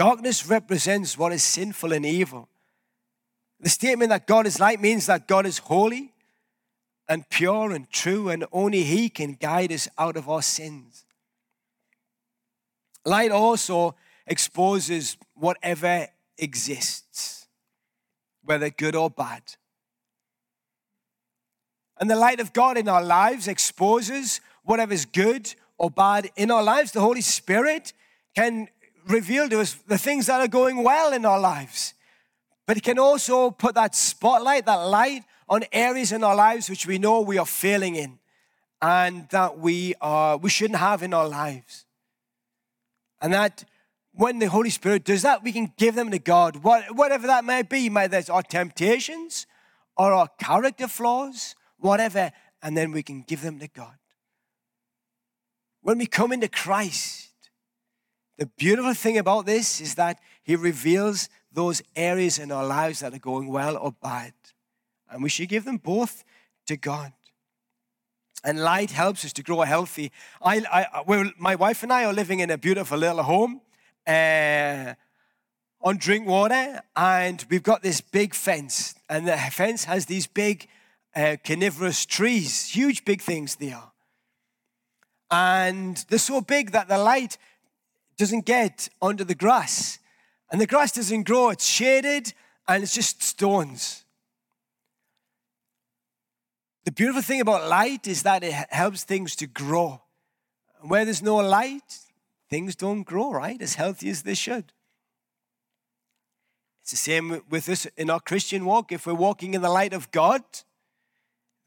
Darkness 0.00 0.48
represents 0.48 1.18
what 1.18 1.30
is 1.30 1.42
sinful 1.42 1.92
and 1.92 2.06
evil. 2.06 2.48
The 3.60 3.68
statement 3.68 4.08
that 4.08 4.26
God 4.26 4.46
is 4.46 4.58
light 4.58 4.80
means 4.80 5.04
that 5.04 5.28
God 5.28 5.44
is 5.44 5.58
holy 5.58 6.14
and 7.06 7.28
pure 7.28 7.72
and 7.72 7.86
true, 7.90 8.30
and 8.30 8.46
only 8.50 8.82
He 8.82 9.10
can 9.10 9.34
guide 9.34 9.70
us 9.70 9.88
out 9.98 10.16
of 10.16 10.26
our 10.26 10.40
sins. 10.40 11.04
Light 13.04 13.30
also 13.30 13.94
exposes 14.26 15.18
whatever 15.34 16.08
exists, 16.38 17.46
whether 18.42 18.70
good 18.70 18.96
or 18.96 19.10
bad. 19.10 19.42
And 21.98 22.08
the 22.08 22.16
light 22.16 22.40
of 22.40 22.54
God 22.54 22.78
in 22.78 22.88
our 22.88 23.04
lives 23.04 23.46
exposes 23.46 24.40
whatever 24.64 24.94
is 24.94 25.04
good 25.04 25.54
or 25.76 25.90
bad 25.90 26.30
in 26.36 26.50
our 26.50 26.62
lives. 26.62 26.92
The 26.92 27.00
Holy 27.00 27.20
Spirit 27.20 27.92
can 28.34 28.68
reveal 29.10 29.48
to 29.48 29.60
us 29.60 29.74
the 29.74 29.98
things 29.98 30.26
that 30.26 30.40
are 30.40 30.48
going 30.48 30.82
well 30.82 31.12
in 31.12 31.24
our 31.24 31.40
lives. 31.40 31.94
But 32.66 32.76
it 32.76 32.82
can 32.82 32.98
also 32.98 33.50
put 33.50 33.74
that 33.74 33.94
spotlight, 33.94 34.66
that 34.66 34.76
light 34.76 35.24
on 35.48 35.64
areas 35.72 36.12
in 36.12 36.22
our 36.22 36.36
lives 36.36 36.70
which 36.70 36.86
we 36.86 36.98
know 36.98 37.20
we 37.20 37.38
are 37.38 37.46
failing 37.46 37.96
in 37.96 38.18
and 38.80 39.28
that 39.30 39.58
we 39.58 39.94
are 40.00 40.36
we 40.36 40.48
shouldn't 40.48 40.78
have 40.78 41.02
in 41.02 41.12
our 41.12 41.28
lives. 41.28 41.84
And 43.20 43.32
that 43.34 43.64
when 44.12 44.38
the 44.38 44.46
Holy 44.46 44.70
Spirit 44.70 45.04
does 45.04 45.22
that, 45.22 45.42
we 45.42 45.52
can 45.52 45.72
give 45.76 45.94
them 45.94 46.10
to 46.10 46.18
God, 46.18 46.56
What, 46.56 46.94
whatever 46.94 47.26
that 47.26 47.44
may 47.44 47.62
be. 47.62 47.88
Maybe 47.88 48.08
there's 48.08 48.30
our 48.30 48.42
temptations 48.42 49.46
or 49.96 50.12
our 50.12 50.28
character 50.38 50.88
flaws, 50.88 51.54
whatever, 51.78 52.32
and 52.62 52.76
then 52.76 52.92
we 52.92 53.02
can 53.02 53.22
give 53.22 53.42
them 53.42 53.58
to 53.58 53.68
God. 53.68 53.94
When 55.82 55.98
we 55.98 56.06
come 56.06 56.32
into 56.32 56.48
Christ, 56.48 57.29
the 58.40 58.46
beautiful 58.46 58.94
thing 58.94 59.18
about 59.18 59.44
this 59.44 59.82
is 59.82 59.96
that 59.96 60.18
He 60.42 60.56
reveals 60.56 61.28
those 61.52 61.82
areas 61.94 62.38
in 62.38 62.50
our 62.50 62.64
lives 62.64 63.00
that 63.00 63.12
are 63.12 63.18
going 63.18 63.48
well 63.48 63.76
or 63.76 63.92
bad. 63.92 64.32
And 65.10 65.22
we 65.22 65.28
should 65.28 65.50
give 65.50 65.66
them 65.66 65.76
both 65.76 66.24
to 66.66 66.78
God. 66.78 67.12
And 68.42 68.58
light 68.58 68.92
helps 68.92 69.26
us 69.26 69.34
to 69.34 69.42
grow 69.42 69.60
healthy. 69.60 70.10
I, 70.40 70.64
I, 70.72 71.32
my 71.38 71.54
wife 71.54 71.82
and 71.82 71.92
I 71.92 72.06
are 72.06 72.14
living 72.14 72.40
in 72.40 72.50
a 72.50 72.56
beautiful 72.56 72.96
little 72.96 73.22
home 73.22 73.60
uh, 74.06 74.94
on 75.82 75.98
Drinkwater, 75.98 76.80
and 76.96 77.44
we've 77.50 77.62
got 77.62 77.82
this 77.82 78.00
big 78.00 78.34
fence. 78.34 78.94
And 79.10 79.28
the 79.28 79.36
fence 79.36 79.84
has 79.84 80.06
these 80.06 80.26
big 80.26 80.66
uh, 81.14 81.36
coniferous 81.44 82.06
trees, 82.06 82.70
huge 82.70 83.04
big 83.04 83.20
things 83.20 83.56
they 83.56 83.72
are. 83.72 83.92
And 85.30 86.02
they're 86.08 86.18
so 86.18 86.40
big 86.40 86.72
that 86.72 86.88
the 86.88 86.96
light 86.96 87.36
doesn't 88.20 88.44
get 88.44 88.90
under 89.00 89.24
the 89.24 89.34
grass. 89.34 89.98
And 90.52 90.60
the 90.60 90.66
grass 90.66 90.92
doesn't 90.92 91.22
grow, 91.22 91.48
it's 91.48 91.66
shaded 91.66 92.34
and 92.68 92.82
it's 92.82 92.94
just 92.94 93.22
stones. 93.22 94.04
The 96.84 96.92
beautiful 96.92 97.22
thing 97.22 97.40
about 97.40 97.66
light 97.66 98.06
is 98.06 98.22
that 98.24 98.44
it 98.44 98.52
helps 98.52 99.04
things 99.04 99.34
to 99.36 99.46
grow. 99.46 100.02
And 100.80 100.90
where 100.90 101.06
there's 101.06 101.22
no 101.22 101.36
light, 101.36 101.98
things 102.50 102.76
don't 102.76 103.04
grow, 103.04 103.32
right? 103.32 103.60
As 103.62 103.76
healthy 103.76 104.10
as 104.10 104.22
they 104.22 104.34
should. 104.34 104.72
It's 106.82 106.90
the 106.90 106.98
same 106.98 107.40
with 107.48 107.70
us 107.70 107.86
in 107.96 108.10
our 108.10 108.20
Christian 108.20 108.66
walk. 108.66 108.92
If 108.92 109.06
we're 109.06 109.14
walking 109.14 109.54
in 109.54 109.62
the 109.62 109.70
light 109.70 109.94
of 109.94 110.10
God, 110.10 110.42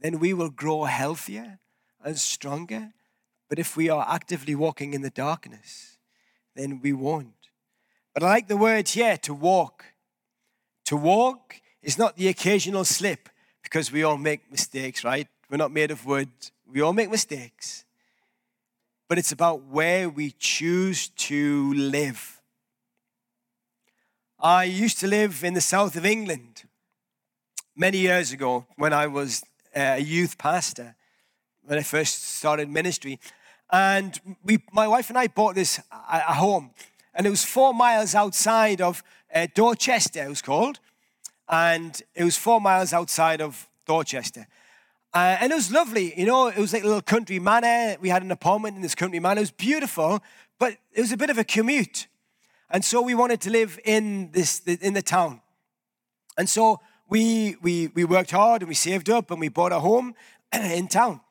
then 0.01 0.19
we 0.19 0.35
will 0.35 0.51
grow 0.51 0.83
healthier 0.83 1.57
and 2.03 2.15
stronger. 2.19 2.93
But 3.49 3.57
if 3.57 3.75
we 3.75 3.89
are 3.89 4.05
actively 4.07 4.53
walking 4.53 4.93
in 4.93 5.01
the 5.01 5.09
darkness, 5.09 5.92
then 6.55 6.79
we 6.81 6.93
won't. 6.93 7.33
But 8.13 8.23
I 8.23 8.27
like 8.27 8.47
the 8.47 8.57
word 8.57 8.89
here 8.89 9.17
to 9.17 9.33
walk. 9.33 9.85
To 10.85 10.95
walk 10.95 11.61
is 11.81 11.97
not 11.97 12.15
the 12.15 12.27
occasional 12.27 12.85
slip 12.85 13.29
because 13.63 13.91
we 13.91 14.03
all 14.03 14.17
make 14.17 14.51
mistakes, 14.51 15.03
right? 15.03 15.27
We're 15.49 15.57
not 15.57 15.71
made 15.71 15.91
of 15.91 16.05
wood. 16.05 16.29
We 16.71 16.81
all 16.81 16.93
make 16.93 17.09
mistakes. 17.09 17.85
But 19.07 19.17
it's 19.17 19.31
about 19.31 19.63
where 19.63 20.09
we 20.09 20.31
choose 20.37 21.09
to 21.09 21.73
live. 21.73 22.41
I 24.39 24.65
used 24.65 24.99
to 24.99 25.07
live 25.07 25.43
in 25.43 25.53
the 25.53 25.61
south 25.61 25.95
of 25.95 26.05
England 26.05 26.63
many 27.75 27.99
years 27.99 28.31
ago 28.31 28.65
when 28.75 28.93
I 28.93 29.07
was 29.07 29.43
a 29.75 29.99
youth 29.99 30.37
pastor, 30.37 30.95
when 31.63 31.79
I 31.79 31.83
first 31.83 32.23
started 32.35 32.69
ministry. 32.69 33.19
And 33.73 34.37
we, 34.43 34.59
my 34.71 34.87
wife 34.87 35.09
and 35.09 35.17
I 35.17 35.25
bought 35.25 35.55
this 35.55 35.81
a 35.91 36.35
home, 36.35 36.69
and 37.15 37.25
it 37.25 37.31
was 37.31 37.43
four 37.43 37.73
miles 37.73 38.13
outside 38.13 38.81
of 38.81 39.03
uh, 39.33 39.47
Dorchester, 39.55 40.23
it 40.23 40.29
was 40.29 40.43
called. 40.43 40.79
And 41.49 41.99
it 42.13 42.23
was 42.23 42.37
four 42.37 42.61
miles 42.61 42.93
outside 42.93 43.41
of 43.41 43.67
Dorchester. 43.87 44.45
Uh, 45.11 45.37
and 45.41 45.51
it 45.51 45.55
was 45.55 45.71
lovely, 45.71 46.13
you 46.19 46.27
know, 46.27 46.49
it 46.49 46.57
was 46.57 46.71
like 46.71 46.83
a 46.83 46.85
little 46.85 47.01
country 47.01 47.39
manor. 47.39 47.97
We 47.99 48.09
had 48.09 48.21
an 48.21 48.31
apartment 48.31 48.75
in 48.75 48.83
this 48.83 48.93
country 48.93 49.19
manor. 49.19 49.39
It 49.39 49.41
was 49.41 49.51
beautiful, 49.51 50.21
but 50.59 50.77
it 50.93 51.01
was 51.01 51.11
a 51.11 51.17
bit 51.17 51.31
of 51.31 51.39
a 51.39 51.43
commute. 51.43 52.05
And 52.69 52.85
so 52.85 53.01
we 53.01 53.15
wanted 53.15 53.41
to 53.41 53.49
live 53.49 53.79
in 53.85 54.31
this 54.31 54.59
in 54.59 54.93
the 54.93 55.01
town. 55.01 55.41
And 56.37 56.47
so 56.47 56.79
we 57.09 57.55
we 57.61 57.87
we 57.87 58.05
worked 58.05 58.31
hard 58.31 58.61
and 58.61 58.69
we 58.69 58.75
saved 58.75 59.09
up 59.09 59.31
and 59.31 59.39
we 59.39 59.49
bought 59.49 59.71
a 59.71 59.79
home 59.79 60.13
in 60.53 60.87
town. 60.87 61.21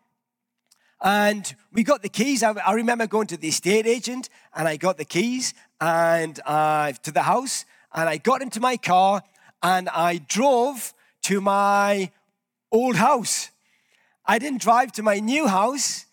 And 1.03 1.55
we 1.73 1.83
got 1.83 2.03
the 2.03 2.09
keys. 2.09 2.45
I, 2.45 2.53
I 2.53 2.75
remember 2.75 3.09
going 3.09 3.27
to 3.29 3.37
the 3.37 3.49
estate 3.49 3.87
agent 3.87 4.31
and 4.55 4.69
I 4.69 4.77
got 4.77 4.99
the 4.99 5.05
keys 5.05 5.53
and 5.81 6.38
uh, 6.47 6.93
to 7.03 7.11
the 7.11 7.23
house. 7.23 7.65
And 7.93 8.09
I 8.09 8.19
got 8.19 8.41
into 8.41 8.61
my 8.61 8.77
car 8.77 9.23
and 9.62 9.88
I 9.88 10.19
drove 10.19 10.95
to 11.23 11.41
my 11.41 12.11
old 12.71 12.97
house. 12.97 13.51
I 14.25 14.38
didn't 14.38 14.62
drive 14.62 14.93
to 14.93 15.03
my 15.03 15.19
new 15.19 15.49
house. 15.49 16.07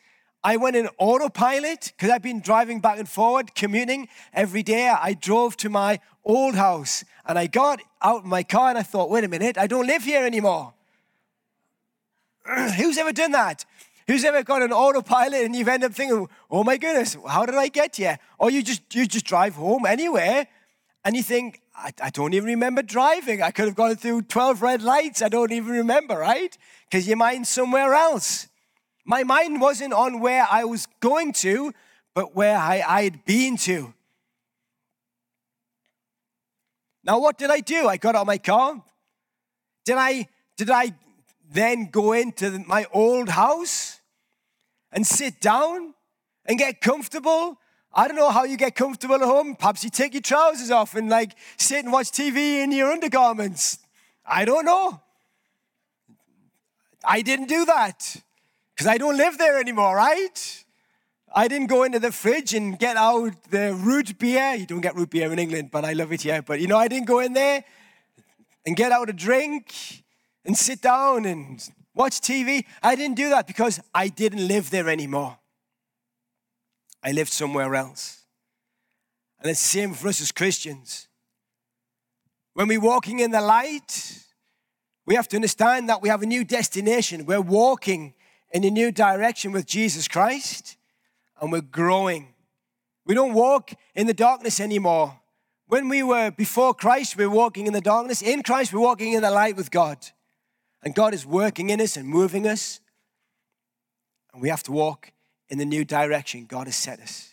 I 0.44 0.58
went 0.58 0.76
in 0.76 0.90
autopilot 0.98 1.94
because 1.96 2.10
I've 2.10 2.24
been 2.24 2.40
driving 2.42 2.80
back 2.80 2.98
and 2.98 3.08
forward, 3.08 3.54
commuting 3.54 4.08
every 4.34 4.64
day. 4.64 4.88
I 4.90 5.14
drove 5.14 5.56
to 5.58 5.70
my 5.70 6.00
old 6.26 6.56
house 6.56 7.04
and 7.28 7.38
I 7.38 7.46
got 7.46 7.82
out 8.02 8.20
of 8.20 8.26
my 8.26 8.42
car 8.42 8.70
and 8.70 8.78
I 8.78 8.84
thought, 8.84 9.10
wait 9.10 9.24
a 9.24 9.28
minute, 9.28 9.58
I 9.58 9.68
don't 9.68 9.86
live 9.86 10.04
here 10.04 10.26
anymore. 10.26 10.74
Who's 12.78 12.98
ever 12.98 13.12
done 13.12 13.34
that? 13.34 13.66
Who's 14.10 14.26
ever 14.26 14.42
got 14.42 14.64
an 14.64 14.74
autopilot 14.74 15.46
and 15.46 15.56
you've 15.56 15.68
ended 15.68 15.92
up 15.92 15.96
thinking, 15.96 16.28
oh 16.50 16.64
my 16.64 16.78
goodness, 16.78 17.16
how 17.28 17.46
did 17.46 17.54
I 17.54 17.68
get 17.68 17.98
here? 17.98 18.18
Or 18.40 18.50
you 18.50 18.64
just 18.64 18.96
you 18.96 19.06
just 19.06 19.24
drive 19.24 19.54
home 19.54 19.86
anywhere 19.86 20.48
and 21.06 21.16
you 21.16 21.22
think, 21.22 21.62
I, 21.76 21.92
I 22.02 22.10
don't 22.10 22.34
even 22.34 22.48
remember 22.48 22.82
driving. 22.82 23.44
I 23.44 23.52
could 23.52 23.66
have 23.66 23.76
gone 23.76 23.96
through 23.98 24.24
12 24.24 24.64
red 24.64 24.82
lights. 24.82 25.22
I 25.22 25.30
don't 25.30 25.52
even 25.52 25.74
remember, 25.74 26.18
right? 26.18 26.58
Because 26.90 27.08
your 27.08 27.18
mind's 27.18 27.50
somewhere 27.50 27.94
else. 27.94 28.48
My 29.06 29.22
mind 29.22 29.62
wasn't 29.62 29.94
on 29.94 30.22
where 30.22 30.48
I 30.50 30.64
was 30.64 30.88
going 31.02 31.32
to, 31.34 31.72
but 32.16 32.36
where 32.36 32.58
I, 32.58 32.84
I 32.88 33.04
had 33.04 33.24
been 33.26 33.58
to. 33.58 33.94
Now, 37.04 37.20
what 37.20 37.38
did 37.38 37.52
I 37.52 37.60
do? 37.60 37.88
I 37.88 37.98
got 37.98 38.16
out 38.16 38.22
of 38.22 38.28
my 38.28 38.40
car. 38.40 38.84
Did 39.86 39.98
I, 39.98 40.28
did 40.58 40.72
I 40.72 40.96
then 41.48 41.92
go 41.92 42.14
into 42.14 42.58
my 42.66 42.88
old 42.92 43.30
house? 43.30 43.99
And 44.92 45.06
sit 45.06 45.40
down 45.42 45.94
and 46.46 46.58
get 46.58 46.82
comfortable. 46.82 47.60
I 47.94 48.08
don't 48.08 48.18
know 48.18 48.30
how 48.30 48.44
you 48.44 48.58
get 48.58 48.76
comfortable 48.76 49.16
at 49.16 49.22
home. 49.22 49.56
Perhaps 49.56 49.84
you 49.84 49.90
take 49.90 50.14
your 50.14 50.22
trousers 50.22 50.72
off 50.72 50.96
and 50.96 51.10
like 51.10 51.36
sit 51.58 51.84
and 51.84 51.92
watch 51.92 52.12
TV 52.12 52.64
in 52.64 52.72
your 52.72 52.92
undergarments. 52.92 53.80
I 54.26 54.46
don't 54.46 54.66
know. 54.66 55.02
I 57.04 57.22
didn't 57.22 57.48
do 57.48 57.66
that 57.66 58.22
because 58.76 58.88
I 58.88 58.98
don't 58.98 59.18
live 59.18 59.38
there 59.38 59.60
anymore, 59.60 59.96
right? 59.96 60.64
I 61.34 61.48
didn't 61.48 61.68
go 61.68 61.84
into 61.84 62.00
the 62.00 62.12
fridge 62.12 62.54
and 62.54 62.78
get 62.78 62.98
out 62.98 63.34
the 63.52 63.74
root 63.74 64.18
beer. 64.18 64.56
You 64.56 64.66
don't 64.66 64.82
get 64.82 64.96
root 64.96 65.12
beer 65.12 65.32
in 65.32 65.40
England, 65.40 65.70
but 65.72 65.86
I 65.86 65.94
love 65.94 66.12
it 66.12 66.24
here. 66.24 66.42
But 66.42 66.60
you 66.60 66.68
know, 66.68 66.78
I 66.78 66.88
didn't 66.88 67.08
go 67.08 67.20
in 67.20 67.34
there 67.34 67.64
and 68.66 68.76
get 68.76 68.92
out 68.92 69.10
a 69.10 69.14
drink 69.14 69.74
and 70.44 70.58
sit 70.58 70.82
down 70.82 71.26
and 71.26 71.62
watch 72.00 72.22
TV. 72.22 72.64
I 72.82 72.96
didn't 72.96 73.18
do 73.18 73.30
that 73.30 73.46
because 73.46 73.82
I 73.94 74.08
didn't 74.08 74.48
live 74.48 74.70
there 74.70 74.90
anymore. 74.90 75.38
I 77.04 77.12
lived 77.12 77.32
somewhere 77.32 77.76
else. 77.76 78.24
And 79.42 79.52
it's 79.52 79.62
the 79.62 79.80
same 79.80 79.94
for 79.94 80.08
us 80.08 80.22
as 80.22 80.32
Christians. 80.32 81.10
When 82.54 82.70
we're 82.70 82.80
walking 82.80 83.20
in 83.20 83.32
the 83.32 83.42
light, 83.42 84.26
we 85.06 85.16
have 85.16 85.28
to 85.30 85.36
understand 85.36 85.90
that 85.90 86.02
we 86.02 86.08
have 86.08 86.22
a 86.22 86.26
new 86.26 86.46
destination. 86.46 87.26
We're 87.26 87.42
walking 87.42 88.14
in 88.52 88.64
a 88.64 88.70
new 88.70 88.92
direction 88.92 89.52
with 89.52 89.66
Jesus 89.66 90.08
Christ 90.08 90.78
and 91.42 91.52
we're 91.52 91.62
growing. 91.62 92.34
We 93.06 93.14
don't 93.14 93.34
walk 93.34 93.74
in 93.94 94.08
the 94.08 94.14
darkness 94.14 94.62
anymore. 94.62 95.20
When 95.68 95.90
we 95.90 96.04
were 96.04 96.32
before 96.32 96.74
Christ, 96.74 97.18
we 97.18 97.28
were 97.28 97.36
walking 97.36 97.68
in 97.68 97.74
the 97.74 97.82
darkness. 97.82 98.22
In 98.22 98.42
Christ, 98.42 98.74
we're 98.74 98.80
walking 98.80 99.14
in 99.14 99.22
the 99.22 99.32
light 99.32 99.58
with 99.58 99.70
God. 99.70 99.98
And 100.84 100.96
God 100.96 101.14
is 101.14 101.26
working 101.26 101.70
in 101.70 101.82
us 101.82 101.98
and 101.98 102.08
moving 102.08 102.48
us. 102.48 102.80
And 104.34 104.42
we 104.42 104.50
have 104.50 104.64
to 104.64 104.72
walk 104.72 105.12
in 105.50 105.58
the 105.58 105.66
new 105.66 105.84
direction 105.84 106.46
God 106.46 106.68
has 106.68 106.76
set 106.76 107.00
us. 107.00 107.30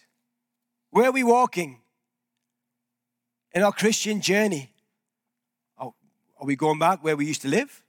Where 0.91 1.09
are 1.09 1.13
we 1.13 1.23
walking 1.23 1.81
in 3.53 3.63
our 3.63 3.73
Christian 3.73 4.21
journey? 4.21 4.73
Are 5.79 6.45
we 6.45 6.57
going 6.57 6.79
back 6.79 7.03
where 7.03 7.17
we 7.17 7.27
used 7.27 7.43
to 7.43 7.49
live? 7.49 7.83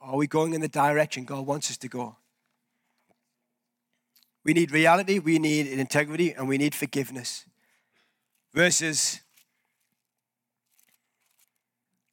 Or 0.00 0.08
are 0.10 0.16
we 0.16 0.26
going 0.26 0.54
in 0.54 0.60
the 0.60 0.68
direction 0.68 1.24
God 1.24 1.46
wants 1.46 1.70
us 1.70 1.76
to 1.78 1.88
go? 1.88 2.16
We 4.44 4.54
need 4.54 4.70
reality, 4.70 5.18
we 5.18 5.38
need 5.38 5.66
integrity, 5.66 6.32
and 6.32 6.48
we 6.48 6.56
need 6.56 6.74
forgiveness. 6.74 7.44
Verses 8.54 9.20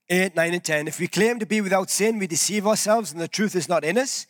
8, 0.09 0.35
9, 0.35 0.53
and 0.53 0.63
10. 0.63 0.87
If 0.87 0.99
we 0.99 1.07
claim 1.07 1.39
to 1.39 1.45
be 1.45 1.61
without 1.61 1.89
sin, 1.89 2.19
we 2.19 2.27
deceive 2.27 2.67
ourselves, 2.67 3.11
and 3.11 3.19
the 3.19 3.27
truth 3.27 3.55
is 3.55 3.67
not 3.67 3.83
in 3.83 3.97
us. 3.97 4.27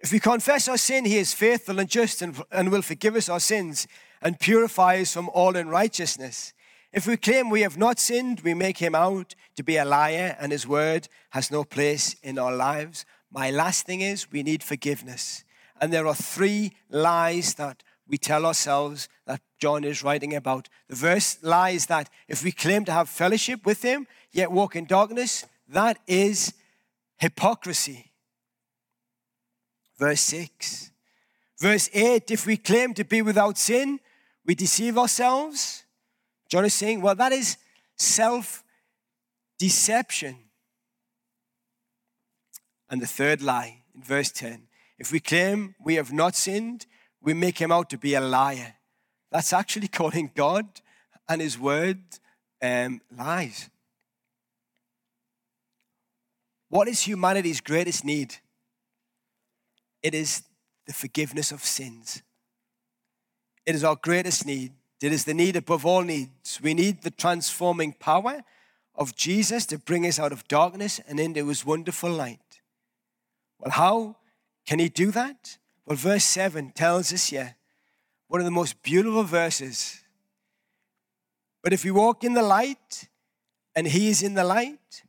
If 0.00 0.12
we 0.12 0.20
confess 0.20 0.68
our 0.68 0.76
sin, 0.76 1.04
he 1.04 1.16
is 1.16 1.32
faithful 1.32 1.78
and 1.78 1.88
just 1.88 2.22
and, 2.22 2.42
and 2.50 2.70
will 2.70 2.82
forgive 2.82 3.16
us 3.16 3.28
our 3.28 3.40
sins 3.40 3.86
and 4.20 4.38
purify 4.38 4.98
us 5.00 5.12
from 5.12 5.28
all 5.30 5.56
unrighteousness. 5.56 6.52
If 6.92 7.06
we 7.06 7.16
claim 7.16 7.50
we 7.50 7.62
have 7.62 7.78
not 7.78 7.98
sinned, 7.98 8.40
we 8.40 8.54
make 8.54 8.78
him 8.78 8.94
out 8.94 9.34
to 9.56 9.62
be 9.62 9.76
a 9.76 9.84
liar, 9.84 10.36
and 10.40 10.50
his 10.50 10.66
word 10.66 11.08
has 11.30 11.50
no 11.50 11.62
place 11.62 12.14
in 12.22 12.38
our 12.38 12.54
lives. 12.54 13.04
My 13.30 13.50
last 13.50 13.86
thing 13.86 14.00
is 14.00 14.30
we 14.30 14.42
need 14.42 14.62
forgiveness. 14.62 15.44
And 15.80 15.92
there 15.92 16.06
are 16.06 16.14
three 16.14 16.72
lies 16.88 17.54
that 17.54 17.82
we 18.08 18.18
tell 18.18 18.46
ourselves 18.46 19.08
that 19.26 19.40
John 19.58 19.84
is 19.84 20.02
writing 20.02 20.34
about. 20.34 20.68
The 20.88 20.96
verse 20.96 21.38
lies 21.42 21.86
that 21.86 22.08
if 22.28 22.44
we 22.44 22.52
claim 22.52 22.84
to 22.84 22.92
have 22.92 23.08
fellowship 23.08 23.66
with 23.66 23.82
him, 23.82 24.06
yet 24.32 24.52
walk 24.52 24.76
in 24.76 24.84
darkness, 24.84 25.44
that 25.68 25.98
is 26.06 26.54
hypocrisy. 27.18 28.12
Verse 29.98 30.20
6. 30.20 30.92
Verse 31.58 31.88
8 31.92 32.30
if 32.30 32.46
we 32.46 32.56
claim 32.56 32.94
to 32.94 33.04
be 33.04 33.22
without 33.22 33.58
sin, 33.58 33.98
we 34.44 34.54
deceive 34.54 34.98
ourselves. 34.98 35.84
John 36.48 36.64
is 36.64 36.74
saying, 36.74 37.00
well, 37.00 37.14
that 37.14 37.32
is 37.32 37.56
self 37.96 38.62
deception. 39.58 40.36
And 42.88 43.02
the 43.02 43.06
third 43.06 43.42
lie 43.42 43.82
in 43.94 44.02
verse 44.02 44.30
10 44.30 44.68
if 44.98 45.12
we 45.12 45.20
claim 45.20 45.74
we 45.82 45.96
have 45.96 46.12
not 46.12 46.34
sinned, 46.34 46.86
we 47.26 47.34
make 47.34 47.58
him 47.58 47.72
out 47.72 47.90
to 47.90 47.98
be 47.98 48.14
a 48.14 48.20
liar. 48.20 48.74
That's 49.30 49.52
actually 49.52 49.88
calling 50.00 50.30
God 50.34 50.66
and 51.28 51.42
his 51.42 51.58
word 51.58 51.98
um, 52.62 53.00
lies. 53.18 53.68
What 56.68 56.88
is 56.88 57.02
humanity's 57.02 57.60
greatest 57.60 58.04
need? 58.04 58.36
It 60.02 60.14
is 60.14 60.44
the 60.86 60.92
forgiveness 60.92 61.50
of 61.50 61.64
sins. 61.64 62.22
It 63.66 63.74
is 63.74 63.82
our 63.82 63.96
greatest 63.96 64.46
need. 64.46 64.72
It 65.02 65.12
is 65.12 65.24
the 65.24 65.34
need 65.34 65.56
above 65.56 65.84
all 65.84 66.02
needs. 66.02 66.60
We 66.62 66.74
need 66.74 67.02
the 67.02 67.10
transforming 67.10 67.92
power 67.92 68.42
of 68.94 69.16
Jesus 69.16 69.66
to 69.66 69.78
bring 69.78 70.06
us 70.06 70.20
out 70.20 70.30
of 70.30 70.46
darkness 70.46 71.00
and 71.08 71.18
into 71.18 71.48
his 71.48 71.66
wonderful 71.66 72.10
light. 72.10 72.60
Well, 73.58 73.72
how 73.72 74.16
can 74.64 74.78
he 74.78 74.88
do 74.88 75.10
that? 75.10 75.58
Well, 75.86 75.96
verse 75.96 76.24
7 76.24 76.72
tells 76.72 77.12
us 77.12 77.28
here 77.28 77.54
one 78.26 78.40
of 78.40 78.44
the 78.44 78.50
most 78.50 78.82
beautiful 78.82 79.22
verses. 79.22 80.02
But 81.62 81.72
if 81.72 81.84
we 81.84 81.92
walk 81.92 82.24
in 82.24 82.34
the 82.34 82.42
light 82.42 83.08
and 83.74 83.86
he 83.86 84.08
is 84.08 84.22
in 84.22 84.34
the 84.34 84.44
light, 84.44 85.04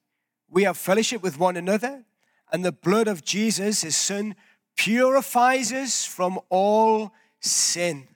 we 0.49 0.63
have 0.63 0.77
fellowship 0.77 1.23
with 1.23 1.39
one 1.39 1.57
another, 1.57 2.05
and 2.51 2.63
the 2.63 2.71
blood 2.71 3.07
of 3.07 3.23
Jesus, 3.25 3.81
his 3.81 3.97
son, 3.97 4.35
purifies 4.77 5.73
us 5.73 6.05
from 6.05 6.39
all 6.49 7.11
sin. 7.39 8.07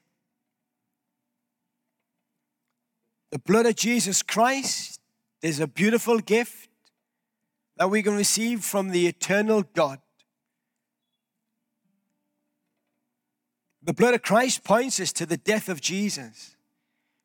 The 3.31 3.39
blood 3.39 3.65
of 3.65 3.75
Jesus 3.75 4.21
Christ 4.21 5.01
is 5.41 5.59
a 5.59 5.67
beautiful 5.67 6.19
gift 6.19 6.69
that 7.77 7.89
we 7.89 8.03
can 8.03 8.15
receive 8.15 8.63
from 8.63 8.89
the 8.89 9.07
eternal 9.07 9.63
God. 9.73 9.99
The 13.83 13.93
blood 13.93 14.13
of 14.13 14.21
Christ 14.21 14.63
points 14.63 14.99
us 14.99 15.11
to 15.13 15.25
the 15.25 15.37
death 15.37 15.67
of 15.67 15.81
Jesus, 15.81 16.55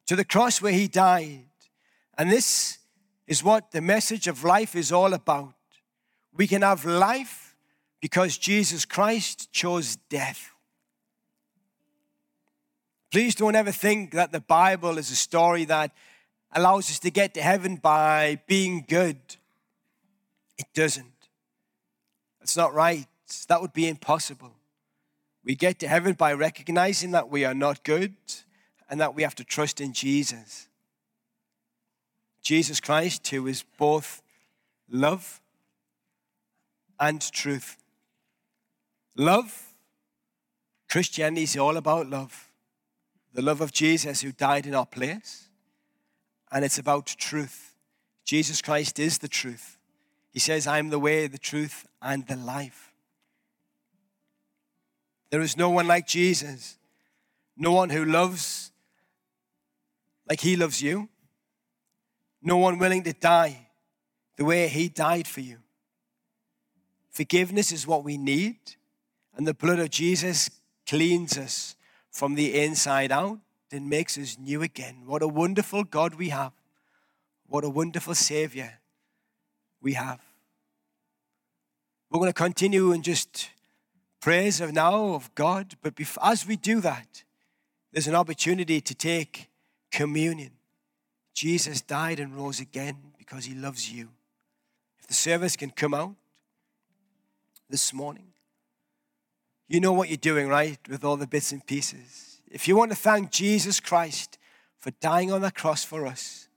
to 0.07 0.17
the 0.17 0.25
cross 0.25 0.63
where 0.63 0.73
he 0.73 0.89
died. 0.89 1.45
And 2.17 2.31
this 2.31 2.79
is 3.27 3.45
what 3.45 3.73
the 3.73 3.83
message 3.83 4.27
of 4.27 4.45
life 4.45 4.75
is 4.75 4.91
all 4.91 5.13
about. 5.13 5.55
We 6.35 6.47
can 6.47 6.63
have 6.63 6.85
life 6.85 7.55
because 8.01 8.39
Jesus 8.39 8.85
Christ 8.85 9.53
chose 9.53 9.97
death. 10.09 10.51
Please 13.11 13.35
don't 13.35 13.55
ever 13.55 13.73
think 13.73 14.13
that 14.13 14.33
the 14.33 14.41
Bible 14.41 14.99
is 14.99 15.11
a 15.11 15.17
story 15.17 15.65
that 15.67 15.93
allows 16.53 16.91
us 16.91 16.99
to 17.01 17.11
get 17.11 17.35
to 17.35 17.43
heaven 17.43 17.77
by 17.77 18.41
being 18.47 18.85
good. 18.89 19.19
It 20.59 20.67
doesn't. 20.75 21.07
It's 22.41 22.57
not 22.57 22.75
right. 22.75 23.07
That 23.49 23.61
would 23.61 23.73
be 23.73 23.89
impossible. 23.89 24.53
We 25.47 25.55
get 25.55 25.79
to 25.79 25.89
heaven 25.89 26.15
by 26.15 26.33
recognizing 26.33 27.13
that 27.13 27.31
we 27.31 27.45
are 27.45 27.55
not 27.55 27.85
good 27.85 28.17
and 28.91 29.01
that 29.01 29.15
we 29.15 29.23
have 29.23 29.37
to 29.37 29.45
trust 29.45 29.81
in 29.81 29.93
Jesus. 29.93 30.67
Jesus 32.43 32.81
Christ, 32.81 33.29
who 33.29 33.47
is 33.47 33.65
both 33.79 34.23
love 34.91 35.41
and 36.99 37.21
truth. 37.33 37.77
Love, 39.17 39.73
Christianity 40.91 41.45
is 41.45 41.57
all 41.57 41.77
about 41.77 42.11
love. 42.11 42.51
The 43.33 43.43
love 43.43 43.61
of 43.61 43.73
Jesus 43.73 44.23
who 44.23 44.33
died 44.33 44.67
in 44.67 44.75
our 44.75 44.87
place. 44.87 45.49
And 46.51 46.65
it's 46.65 46.79
about 46.79 47.07
truth. 47.07 47.77
Jesus 48.25 48.61
Christ 48.61 48.99
is 48.99 49.19
the 49.19 49.29
truth. 49.29 49.79
He 50.33 50.41
says, 50.41 50.67
I'm 50.67 50.91
the 50.91 50.99
way, 50.99 51.29
the 51.29 51.39
truth, 51.39 51.87
and 52.03 52.27
the 52.27 52.37
life. 52.37 52.86
There 55.31 55.41
is 55.41 55.57
no 55.57 55.70
one 55.70 55.87
like 55.87 56.07
Jesus, 56.07 56.79
no 57.57 57.72
one 57.72 57.91
who 57.91 58.05
loves 58.05 58.70
like 60.29 60.41
he 60.41 60.57
loves 60.57 60.83
you, 60.83 61.09
no 62.43 62.57
one 62.57 62.79
willing 62.79 63.03
to 63.05 63.12
die 63.12 63.68
the 64.37 64.45
way 64.45 64.68
he 64.68 64.89
died 64.89 65.27
for 65.27 65.41
you. 65.41 65.59
Forgiveness 67.11 67.72
is 67.72 67.87
what 67.87 68.05
we 68.05 68.18
need, 68.18 68.57
and 69.35 69.47
the 69.47 69.55
blood 69.55 69.79
of 69.79 69.91
Jesus 69.91 70.51
cleans 70.87 71.39
us 71.39 71.77
from 72.11 72.35
the 72.35 72.61
inside 72.61 73.11
out 73.11 73.39
and 73.72 73.89
makes 73.89 74.16
us 74.18 74.39
new 74.39 74.62
again. 74.62 75.03
What 75.07 75.22
a 75.22 75.29
wonderful 75.29 75.85
God 75.85 76.14
we 76.14 76.29
have. 76.29 76.53
What 77.47 77.64
a 77.64 77.68
wonderful 77.68 78.14
Savior 78.14 78.81
we 79.81 79.95
have. 79.95 80.20
We're 82.11 82.20
going 82.20 82.31
to 82.31 82.35
continue 82.35 82.93
and 82.93 83.03
just 83.03 83.51
praise 84.21 84.61
of 84.61 84.73
now 84.73 85.14
of 85.14 85.35
God. 85.35 85.75
But 85.83 85.95
as 86.23 86.47
we 86.47 86.57
do 86.57 86.81
that, 86.81 87.25
there's 87.93 88.07
an 88.07 88.14
opportunity 88.14 88.81
to 88.81 88.95
take 88.95 89.49
communion. 89.91 90.53
Jesus 91.35 91.81
died 91.81 92.21
and 92.21 92.35
rose 92.35 92.61
again 92.61 92.97
because 93.19 93.45
he 93.45 93.55
loves 93.55 93.91
you. 93.91 94.09
If 95.01 95.07
the 95.07 95.14
service 95.14 95.57
can 95.57 95.71
come 95.71 95.95
out 95.95 96.14
this 97.69 97.93
morning, 97.93 98.29
you 99.69 99.81
know 99.81 99.93
what 99.93 100.09
you're 100.09 100.17
doing, 100.17 100.49
right? 100.49 100.79
With 100.89 101.05
all 101.05 101.17
the 101.17 101.27
bits 101.27 101.53
and 101.53 101.67
pieces. 101.67 102.41
If 102.51 102.69
you 102.69 102.77
want 102.77 102.93
to 102.93 102.97
thank 102.97 103.31
Jesus 103.31 103.81
Christ 103.81 104.39
for 104.79 104.93
dying 104.93 105.33
on 105.33 105.41
the 105.41 105.51
cross 105.51 105.85
for 105.85 106.07
us, 106.07 106.49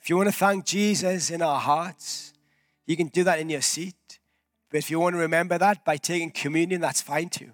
if 0.00 0.08
you 0.08 0.16
want 0.16 0.28
to 0.28 0.34
thank 0.34 0.64
Jesus 0.64 1.30
in 1.30 1.42
our 1.42 1.60
hearts, 1.60 2.32
you 2.86 2.96
can 2.96 3.08
do 3.08 3.22
that 3.24 3.38
in 3.38 3.50
your 3.50 3.60
seat. 3.60 3.94
But 4.70 4.78
if 4.78 4.90
you 4.90 5.00
want 5.00 5.14
to 5.14 5.18
remember 5.20 5.58
that 5.58 5.84
by 5.84 5.96
taking 5.96 6.30
communion, 6.30 6.80
that's 6.80 7.00
fine 7.00 7.28
too. 7.28 7.50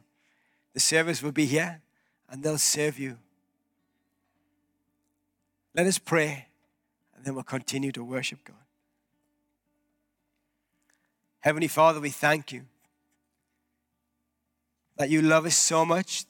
The 0.75 0.81
service 0.81 1.23
will 1.23 1.33
be 1.33 1.47
here 1.47 1.81
and 2.29 2.43
they'll 2.43 2.59
serve 2.59 2.99
you. 2.99 3.19
Let 5.75 5.87
us 5.87 5.99
pray 5.99 6.49
and 7.17 7.25
then 7.25 7.35
we'll 7.35 7.45
continue 7.45 7.93
to 7.93 8.05
worship 8.05 8.45
God. 8.45 8.57
Heavenly 11.41 11.69
Father, 11.69 12.01
we 12.01 12.11
thank 12.11 12.53
you 12.53 12.67
that 14.97 15.09
you 15.09 15.23
love 15.23 15.47
us 15.47 15.57
so 15.57 15.85
much 15.85 16.25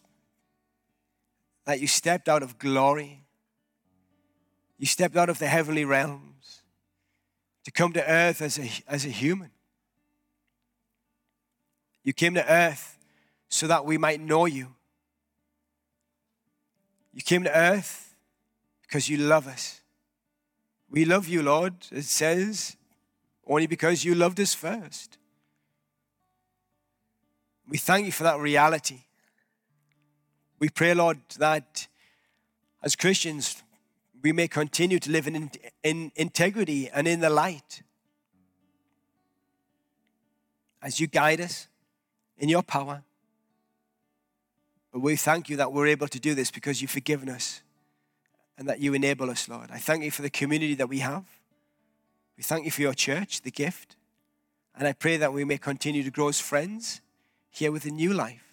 that 1.65 1.81
you 1.81 1.87
stepped 1.87 2.29
out 2.29 2.43
of 2.43 2.59
glory. 2.59 3.25
You 4.79 4.87
stepped 4.87 5.17
out 5.17 5.29
of 5.29 5.39
the 5.39 5.47
heavenly 5.47 5.85
realms 5.85 6.63
to 7.65 7.71
come 7.71 7.93
to 7.95 8.09
earth 8.09 8.41
as 8.43 8.59
a, 8.59 8.71
as 8.87 9.05
a 9.05 9.09
human. 9.09 9.51
You 12.07 12.13
came 12.13 12.35
to 12.35 12.53
earth 12.53 12.99
so 13.49 13.67
that 13.67 13.85
we 13.85 13.99
might 13.99 14.21
know 14.21 14.47
you. 14.47 14.69
You 17.13 17.21
came 17.21 17.43
to 17.43 17.51
earth 17.51 18.15
because 18.83 19.09
you 19.09 19.17
love 19.17 19.49
us. 19.49 19.81
We 20.89 21.05
love 21.05 21.27
you, 21.27 21.43
Lord, 21.43 21.75
it 21.91 22.05
says, 22.05 22.77
only 23.45 23.67
because 23.67 24.05
you 24.05 24.15
loved 24.15 24.39
us 24.39 24.55
first. 24.55 25.19
We 27.69 27.77
thank 27.77 28.07
you 28.07 28.13
for 28.13 28.23
that 28.23 28.39
reality. 28.39 29.01
We 30.61 30.69
pray, 30.69 30.95
Lord, 30.95 31.19
that 31.41 31.89
as 32.85 32.95
Christians, 32.95 33.65
we 34.23 34.31
may 34.31 34.47
continue 34.47 35.01
to 35.01 35.11
live 35.11 35.27
in, 35.27 35.51
in 35.83 36.13
integrity 36.15 36.89
and 36.89 37.09
in 37.09 37.19
the 37.19 37.31
light. 37.31 37.83
As 40.81 41.01
you 41.01 41.09
guide 41.09 41.41
us 41.41 41.67
in 42.39 42.49
your 42.49 42.63
power. 42.63 43.03
But 44.93 45.01
we 45.01 45.17
thank 45.17 45.49
you 45.49 45.57
that 45.57 45.73
we're 45.73 45.89
able 45.89 46.09
to 46.09 46.21
do 46.21 46.35
this 46.35 46.51
because 46.51 46.81
you've 46.81 46.91
forgiven 46.91 47.29
us 47.29 47.63
and 48.59 48.69
that 48.69 48.81
you 48.81 48.95
enable 48.95 49.31
us, 49.31 49.49
Lord. 49.49 49.71
I 49.71 49.79
thank 49.79 50.05
you 50.05 50.11
for 50.11 50.23
the 50.23 50.31
community 50.31 50.75
that 50.75 50.89
we 50.89 51.01
have. 51.01 51.25
We 52.37 52.43
thank 52.43 52.65
you 52.65 52.71
for 52.71 52.83
your 52.83 52.95
church, 52.95 53.43
the 53.43 53.51
gift. 53.51 53.97
And 54.75 54.87
I 54.87 54.93
pray 54.93 55.17
that 55.17 55.33
we 55.33 55.45
may 55.45 55.59
continue 55.59 56.03
to 56.03 56.11
grow 56.11 56.29
as 56.29 56.41
friends 56.41 57.01
here 57.51 57.73
with 57.73 57.87
a 57.87 57.91
new 57.91 58.13
life. 58.13 58.45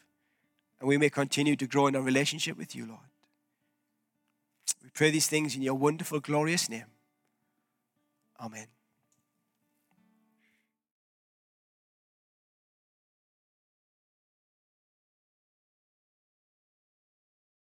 And 0.79 0.87
we 0.87 0.97
may 0.97 1.09
continue 1.09 1.55
to 1.55 1.67
grow 1.67 1.87
in 1.87 1.95
our 1.95 2.01
relationship 2.01 2.57
with 2.57 2.75
you, 2.75 2.85
Lord. 2.85 2.99
We 4.83 4.89
pray 4.89 5.11
these 5.11 5.27
things 5.27 5.55
in 5.55 5.61
your 5.61 5.75
wonderful, 5.75 6.19
glorious 6.19 6.69
name. 6.69 6.85
Amen. 8.39 8.67